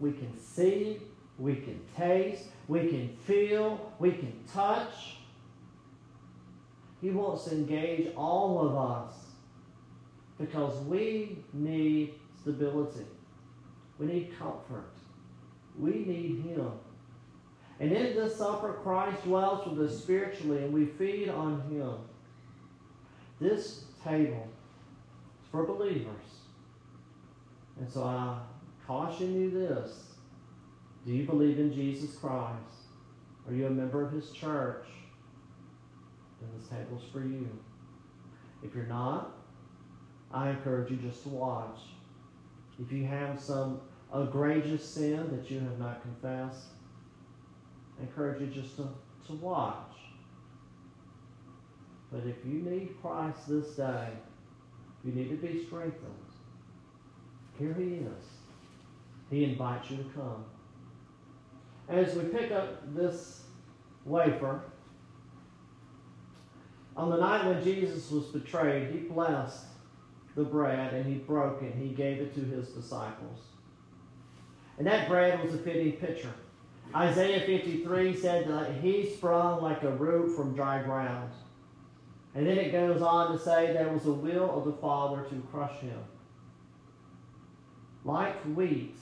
we 0.00 0.10
can 0.10 0.36
see, 0.36 1.00
we 1.38 1.54
can 1.54 1.80
taste, 1.96 2.46
we 2.66 2.88
can 2.88 3.16
feel, 3.26 3.92
we 4.00 4.10
can 4.10 4.42
touch. 4.52 5.18
He 7.00 7.10
wants 7.10 7.44
to 7.44 7.52
engage 7.52 8.12
all 8.16 8.66
of 8.66 8.76
us 8.76 9.14
because 10.36 10.76
we 10.86 11.38
need 11.52 12.14
stability. 12.40 13.06
We 14.00 14.06
need 14.06 14.36
comfort. 14.36 14.90
We 15.78 15.92
need 15.92 16.42
Him. 16.42 16.72
And 17.78 17.92
in 17.92 18.16
this 18.16 18.36
supper, 18.36 18.78
Christ 18.82 19.24
dwells 19.24 19.66
with 19.66 19.90
us 19.90 19.98
spiritually, 19.98 20.64
and 20.64 20.72
we 20.72 20.86
feed 20.86 21.28
on 21.28 21.60
Him. 21.70 21.94
This 23.40 23.84
table 24.02 24.48
is 25.42 25.50
for 25.50 25.64
believers. 25.66 26.24
And 27.78 27.90
so 27.90 28.04
I 28.04 28.38
caution 28.86 29.38
you 29.38 29.50
this 29.50 30.14
Do 31.04 31.12
you 31.12 31.26
believe 31.26 31.58
in 31.58 31.72
Jesus 31.72 32.16
Christ? 32.16 32.86
Are 33.46 33.54
you 33.54 33.66
a 33.66 33.70
member 33.70 34.04
of 34.04 34.12
His 34.12 34.30
church? 34.30 34.86
Then 36.40 36.50
this 36.58 36.68
table's 36.68 37.04
for 37.12 37.20
you. 37.20 37.48
If 38.62 38.74
you're 38.74 38.86
not, 38.86 39.32
I 40.32 40.50
encourage 40.50 40.90
you 40.90 40.96
just 40.96 41.22
to 41.24 41.28
watch. 41.28 41.78
If 42.80 42.90
you 42.90 43.04
have 43.04 43.40
some 43.40 43.80
egregious 44.14 44.84
sin 44.84 45.28
that 45.30 45.50
you 45.50 45.60
have 45.60 45.78
not 45.78 46.02
confessed, 46.02 46.66
I 47.98 48.02
encourage 48.02 48.40
you 48.40 48.46
just 48.48 48.76
to, 48.76 48.88
to 49.26 49.32
watch. 49.34 49.92
But 52.12 52.22
if 52.26 52.36
you 52.44 52.62
need 52.62 52.96
Christ 53.00 53.48
this 53.48 53.76
day, 53.76 54.08
you 55.04 55.12
need 55.12 55.28
to 55.30 55.36
be 55.36 55.64
strengthened. 55.64 56.12
Here 57.58 57.74
he 57.74 57.94
is. 57.94 58.24
He 59.30 59.44
invites 59.44 59.90
you 59.90 59.98
to 59.98 60.04
come. 60.14 60.44
As 61.88 62.14
we 62.14 62.24
pick 62.24 62.52
up 62.52 62.94
this 62.94 63.42
wafer, 64.04 64.62
on 66.96 67.10
the 67.10 67.16
night 67.16 67.46
when 67.46 67.62
Jesus 67.62 68.10
was 68.10 68.26
betrayed, 68.26 68.90
he 68.90 68.98
blessed 69.00 69.64
the 70.34 70.44
bread 70.44 70.94
and 70.94 71.06
he 71.06 71.14
broke 71.14 71.62
it. 71.62 71.74
He 71.74 71.88
gave 71.88 72.20
it 72.20 72.34
to 72.34 72.40
his 72.40 72.68
disciples. 72.68 73.40
And 74.78 74.86
that 74.86 75.08
bread 75.08 75.42
was 75.42 75.54
a 75.54 75.58
fitting 75.58 75.92
picture 75.92 76.32
Isaiah 76.96 77.40
53 77.40 78.16
said 78.16 78.48
that 78.48 78.76
he 78.80 79.10
sprung 79.10 79.62
like 79.62 79.82
a 79.82 79.90
root 79.90 80.34
from 80.34 80.54
dry 80.54 80.82
ground. 80.82 81.30
And 82.34 82.46
then 82.46 82.56
it 82.56 82.72
goes 82.72 83.02
on 83.02 83.32
to 83.32 83.38
say 83.38 83.74
there 83.74 83.92
was 83.92 84.06
a 84.06 84.12
will 84.12 84.56
of 84.56 84.64
the 84.64 84.72
Father 84.72 85.22
to 85.28 85.46
crush 85.50 85.78
him. 85.80 85.98
Like 88.02 88.40
wheat, 88.44 88.96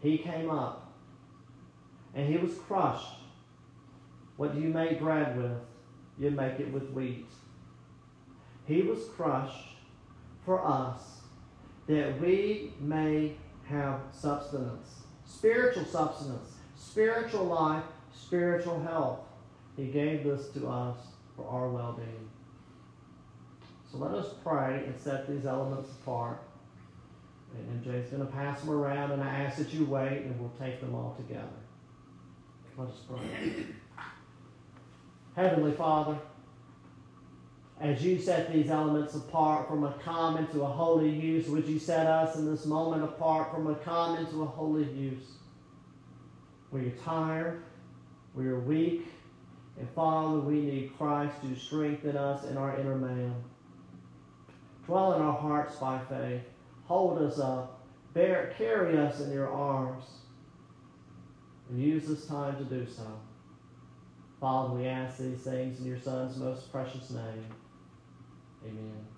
he 0.00 0.18
came 0.18 0.50
up 0.50 0.94
and 2.14 2.32
he 2.32 2.38
was 2.38 2.54
crushed. 2.54 3.22
What 4.36 4.54
do 4.54 4.60
you 4.60 4.68
make 4.68 5.00
bread 5.00 5.36
with? 5.36 5.58
You 6.16 6.30
make 6.30 6.60
it 6.60 6.72
with 6.72 6.90
wheat. 6.90 7.26
He 8.66 8.82
was 8.82 9.00
crushed 9.16 9.78
for 10.44 10.64
us 10.64 11.22
that 11.88 12.20
we 12.20 12.74
may 12.78 13.34
have 13.68 14.00
substance, 14.12 15.02
spiritual 15.24 15.84
substance 15.84 16.57
spiritual 16.90 17.44
life, 17.44 17.84
spiritual 18.14 18.82
health. 18.82 19.20
He 19.76 19.86
gave 19.86 20.24
this 20.24 20.48
to 20.50 20.66
us 20.68 20.96
for 21.36 21.46
our 21.46 21.68
well 21.68 21.92
being. 21.92 22.28
So 23.90 23.98
let 23.98 24.12
us 24.12 24.34
pray 24.42 24.82
and 24.86 24.98
set 24.98 25.28
these 25.28 25.46
elements 25.46 25.90
apart. 26.02 26.42
And 27.54 27.82
MJ's 27.82 28.10
going 28.10 28.26
to 28.26 28.32
pass 28.32 28.60
them 28.60 28.70
around, 28.70 29.12
and 29.12 29.22
I 29.22 29.28
ask 29.28 29.56
that 29.58 29.72
you 29.72 29.86
wait, 29.86 30.22
and 30.22 30.38
we'll 30.38 30.52
take 30.60 30.80
them 30.80 30.94
all 30.94 31.14
together. 31.16 31.48
Let 32.76 32.88
us 32.88 33.00
pray. 33.08 33.66
Heavenly 35.34 35.72
Father, 35.72 36.18
as 37.80 38.04
you 38.04 38.20
set 38.20 38.52
these 38.52 38.70
elements 38.70 39.14
apart 39.14 39.68
from 39.68 39.84
a 39.84 39.92
common 40.04 40.46
to 40.48 40.62
a 40.62 40.66
holy 40.66 41.08
use, 41.08 41.48
would 41.48 41.66
you 41.66 41.78
set 41.78 42.06
us 42.06 42.36
in 42.36 42.50
this 42.50 42.66
moment 42.66 43.04
apart 43.04 43.52
from 43.52 43.68
a 43.68 43.74
common 43.76 44.26
to 44.30 44.42
a 44.42 44.46
holy 44.46 44.84
use? 44.92 45.37
Where 46.70 46.82
you're 46.82 46.92
tired, 46.92 47.62
where 48.34 48.46
you're 48.46 48.60
weak. 48.60 49.06
And 49.78 49.88
Father, 49.90 50.40
we 50.40 50.60
need 50.60 50.92
Christ 50.98 51.34
to 51.42 51.54
strengthen 51.56 52.16
us 52.16 52.44
in 52.44 52.56
our 52.56 52.78
inner 52.78 52.96
man. 52.96 53.34
Dwell 54.86 55.14
in 55.14 55.22
our 55.22 55.38
hearts 55.38 55.76
by 55.76 56.00
faith. 56.08 56.42
Hold 56.86 57.18
us 57.22 57.38
up. 57.38 57.80
bear, 58.14 58.54
carry 58.56 58.98
us 58.98 59.20
in 59.20 59.30
your 59.30 59.48
arms 59.48 60.04
and 61.68 61.80
use 61.80 62.08
this 62.08 62.26
time 62.26 62.56
to 62.56 62.64
do 62.64 62.86
so. 62.90 63.06
Father, 64.40 64.74
we 64.74 64.86
ask 64.86 65.18
these 65.18 65.40
things 65.40 65.78
in 65.80 65.86
your 65.86 66.00
Son's 66.00 66.36
most 66.36 66.72
precious 66.72 67.10
name. 67.10 67.44
Amen. 68.64 69.17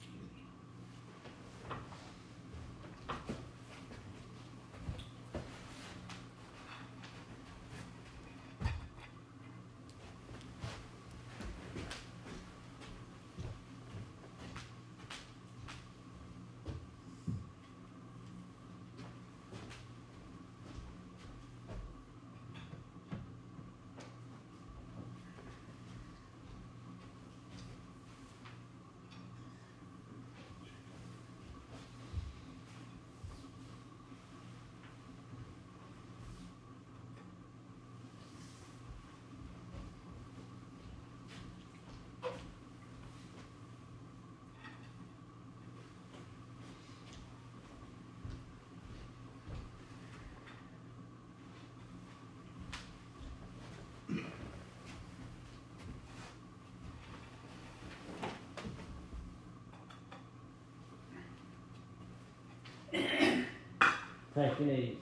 Take 64.40 64.58
your 64.58 64.68
knees. 64.68 64.96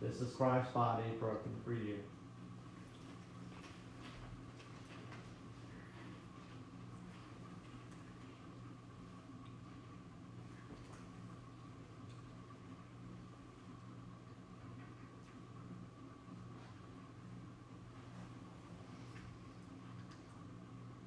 This 0.00 0.20
is 0.20 0.34
Christ's 0.34 0.72
body 0.74 1.04
broken 1.20 1.52
for 1.64 1.72
you. 1.72 1.98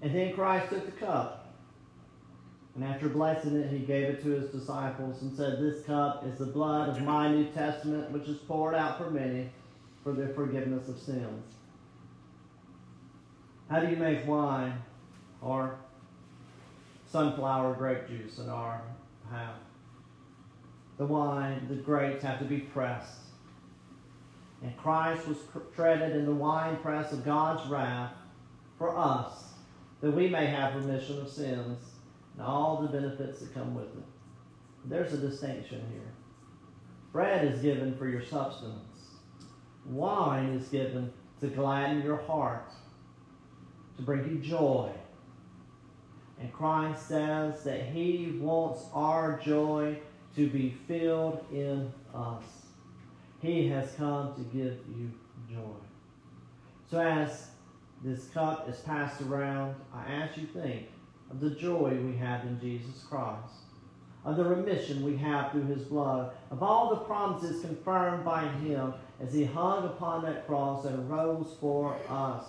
And 0.01 0.15
then 0.15 0.33
Christ 0.33 0.69
took 0.69 0.85
the 0.85 0.91
cup. 0.93 1.34
And 2.75 2.83
after 2.83 3.07
blessing 3.07 3.55
it, 3.55 3.71
he 3.71 3.79
gave 3.79 4.09
it 4.09 4.23
to 4.23 4.29
his 4.31 4.49
disciples 4.49 5.21
and 5.21 5.35
said, 5.35 5.59
This 5.59 5.85
cup 5.85 6.25
is 6.27 6.37
the 6.37 6.45
blood 6.45 6.89
of 6.89 7.01
my 7.03 7.31
New 7.33 7.45
Testament, 7.45 8.11
which 8.11 8.27
is 8.27 8.37
poured 8.39 8.75
out 8.75 8.97
for 8.97 9.09
many 9.09 9.49
for 10.03 10.11
the 10.11 10.27
forgiveness 10.27 10.89
of 10.89 10.99
sins. 10.99 11.53
How 13.69 13.79
do 13.79 13.89
you 13.89 13.95
make 13.95 14.27
wine 14.27 14.73
or 15.41 15.77
sunflower 17.09 17.75
grape 17.75 18.09
juice 18.09 18.39
in 18.39 18.49
our 18.49 18.81
house? 19.31 19.57
The 20.97 21.05
wine, 21.05 21.65
the 21.69 21.75
grapes 21.75 22.23
have 22.23 22.39
to 22.39 22.45
be 22.45 22.59
pressed. 22.59 23.19
And 24.61 24.75
Christ 24.77 25.27
was 25.27 25.37
treaded 25.75 26.15
in 26.15 26.25
the 26.25 26.33
wine 26.33 26.77
press 26.77 27.13
of 27.13 27.23
God's 27.23 27.67
wrath 27.69 28.13
for 28.77 28.97
us, 28.97 29.53
that 30.01 30.11
we 30.11 30.27
may 30.27 30.45
have 30.45 30.75
remission 30.75 31.21
of 31.21 31.29
sins 31.29 31.94
and 32.37 32.45
all 32.45 32.81
the 32.81 32.87
benefits 32.87 33.39
that 33.39 33.53
come 33.53 33.75
with 33.75 33.85
it. 33.85 34.03
There's 34.85 35.13
a 35.13 35.17
distinction 35.17 35.81
here. 35.91 36.11
Bread 37.11 37.45
is 37.45 37.61
given 37.61 37.97
for 37.97 38.07
your 38.07 38.23
substance. 38.23 38.81
Wine 39.85 40.49
is 40.49 40.67
given 40.67 41.11
to 41.39 41.47
gladden 41.47 42.03
your 42.03 42.17
heart, 42.17 42.71
to 43.97 44.03
bring 44.03 44.27
you 44.27 44.37
joy. 44.39 44.91
And 46.39 46.51
Christ 46.51 47.07
says 47.07 47.63
that 47.63 47.85
He 47.85 48.37
wants 48.39 48.83
our 48.93 49.39
joy 49.43 49.97
to 50.35 50.49
be 50.49 50.75
filled 50.87 51.45
in 51.51 51.91
us. 52.13 52.43
He 53.41 53.67
has 53.69 53.91
come 53.93 54.33
to 54.35 54.41
give 54.57 54.77
you 54.97 55.11
joy. 55.49 55.77
So 56.89 56.99
as 56.99 57.47
this 58.03 58.25
cup 58.29 58.69
is 58.69 58.79
passed 58.79 59.21
around, 59.21 59.75
I 59.93 60.11
ask 60.11 60.37
you 60.37 60.47
think, 60.47 60.89
of 61.35 61.41
the 61.41 61.49
joy 61.49 61.97
we 62.01 62.15
have 62.15 62.45
in 62.45 62.59
Jesus 62.61 63.03
Christ, 63.09 63.65
of 64.23 64.37
the 64.37 64.43
remission 64.45 65.03
we 65.03 65.17
have 65.17 65.51
through 65.51 65.65
his 65.65 65.83
blood, 65.83 66.31
of 66.49 66.63
all 66.63 66.89
the 66.89 67.01
promises 67.01 67.61
confirmed 67.61 68.23
by 68.23 68.47
him 68.47 68.93
as 69.21 69.33
he 69.33 69.43
hung 69.43 69.83
upon 69.85 70.23
that 70.23 70.47
cross 70.47 70.85
and 70.85 71.09
rose 71.09 71.53
for 71.59 71.97
us. 72.09 72.45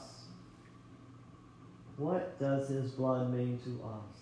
What 1.96 2.38
does 2.38 2.68
his 2.68 2.92
blood 2.92 3.32
mean 3.32 3.58
to 3.64 3.82
us? 3.84 4.20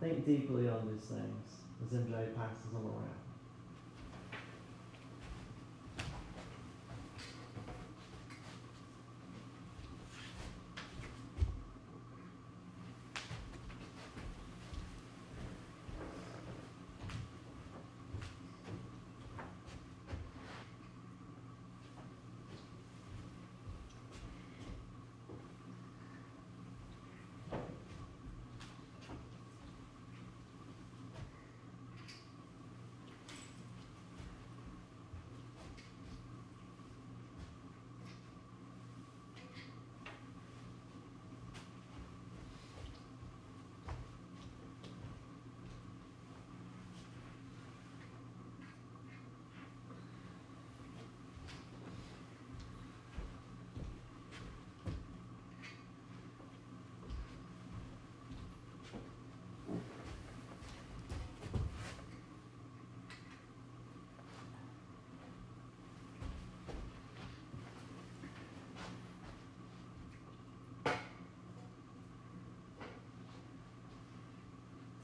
Think 0.00 0.26
deeply 0.26 0.68
on 0.68 0.88
these 0.92 1.06
things 1.06 1.52
as 1.84 1.96
MJ 1.96 2.34
passes 2.34 2.72
them 2.72 2.86
around. 2.86 3.27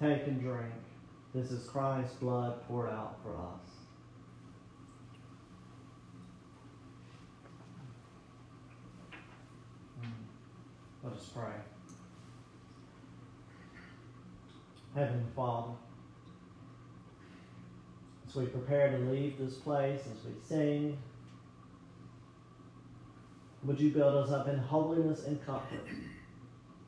Take 0.04 0.26
and 0.26 0.38
drink. 0.38 0.74
This 1.34 1.50
is 1.50 1.66
Christ's 1.66 2.16
blood 2.16 2.62
poured 2.68 2.90
out 2.90 3.16
for 3.22 3.38
us. 3.38 3.70
Hmm. 9.98 10.10
Let 11.02 11.14
us 11.14 11.30
pray. 11.34 11.54
Heavenly 14.94 15.24
Father, 15.34 15.72
as 18.28 18.34
we 18.34 18.44
prepare 18.44 18.90
to 18.90 18.98
leave 19.10 19.38
this 19.38 19.54
place, 19.54 20.00
as 20.02 20.22
we 20.26 20.32
sing, 20.46 20.98
would 23.62 23.80
you 23.80 23.90
build 23.90 24.14
us 24.16 24.30
up 24.30 24.48
in 24.48 24.58
holiness 24.58 25.24
and 25.24 25.42
comfort? 25.46 25.88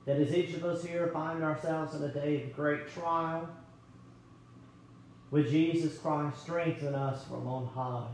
That 0.06 0.20
as 0.20 0.32
each 0.32 0.54
of 0.54 0.64
us 0.64 0.84
here 0.84 1.08
find 1.08 1.42
ourselves 1.42 1.94
in 1.94 2.02
a 2.04 2.08
day 2.08 2.42
of 2.42 2.54
great 2.54 2.88
trial, 2.88 3.48
would 5.32 5.48
Jesus 5.48 5.98
Christ 5.98 6.40
strengthen 6.40 6.94
us 6.94 7.24
from 7.24 7.46
on 7.48 7.66
high? 7.66 8.06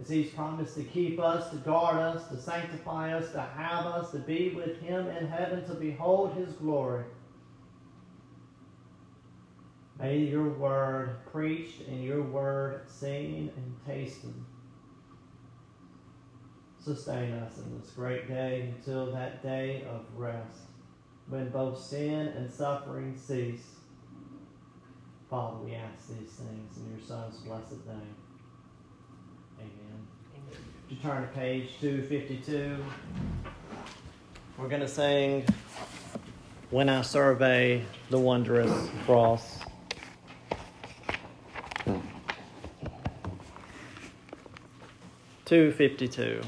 As 0.00 0.08
He's 0.08 0.30
promised 0.30 0.76
to 0.76 0.84
keep 0.84 1.18
us, 1.18 1.50
to 1.50 1.56
guard 1.56 1.96
us, 1.96 2.28
to 2.28 2.36
sanctify 2.36 3.16
us, 3.16 3.32
to 3.32 3.40
have 3.40 3.86
us, 3.86 4.10
to 4.10 4.18
be 4.18 4.50
with 4.50 4.80
Him 4.80 5.08
in 5.08 5.26
heaven, 5.26 5.64
to 5.66 5.74
behold 5.74 6.34
His 6.34 6.52
glory. 6.52 7.04
May 9.98 10.18
your 10.18 10.50
word 10.50 11.24
preached 11.32 11.80
and 11.88 12.04
your 12.04 12.22
word 12.22 12.82
seen 12.90 13.50
and 13.56 13.76
tasted 13.86 14.34
sustain 16.84 17.32
us 17.32 17.56
in 17.58 17.80
this 17.80 17.90
great 17.90 18.28
day 18.28 18.72
until 18.76 19.10
that 19.12 19.42
day 19.42 19.84
of 19.90 20.04
rest, 20.14 20.58
when 21.28 21.48
both 21.48 21.80
sin 21.80 22.28
and 22.28 22.50
suffering 22.50 23.16
cease. 23.16 23.76
Father, 25.30 25.56
we 25.64 25.74
ask 25.74 26.08
these 26.08 26.32
things 26.32 26.76
in 26.76 26.90
your 26.90 27.00
Son's 27.06 27.36
blessed 27.38 27.86
name. 27.86 28.14
Amen. 29.58 30.06
Amen. 30.34 30.60
you 30.90 30.96
turn 30.98 31.22
to 31.22 31.28
page 31.28 31.70
252, 31.80 32.76
we're 34.58 34.68
going 34.68 34.82
to 34.82 34.88
sing 34.88 35.44
When 36.70 36.90
I 36.90 37.00
Survey 37.00 37.82
the 38.10 38.18
Wondrous 38.18 38.88
Cross. 39.06 39.60
Two 45.46 45.72
fifty 45.72 46.08
two. 46.08 46.40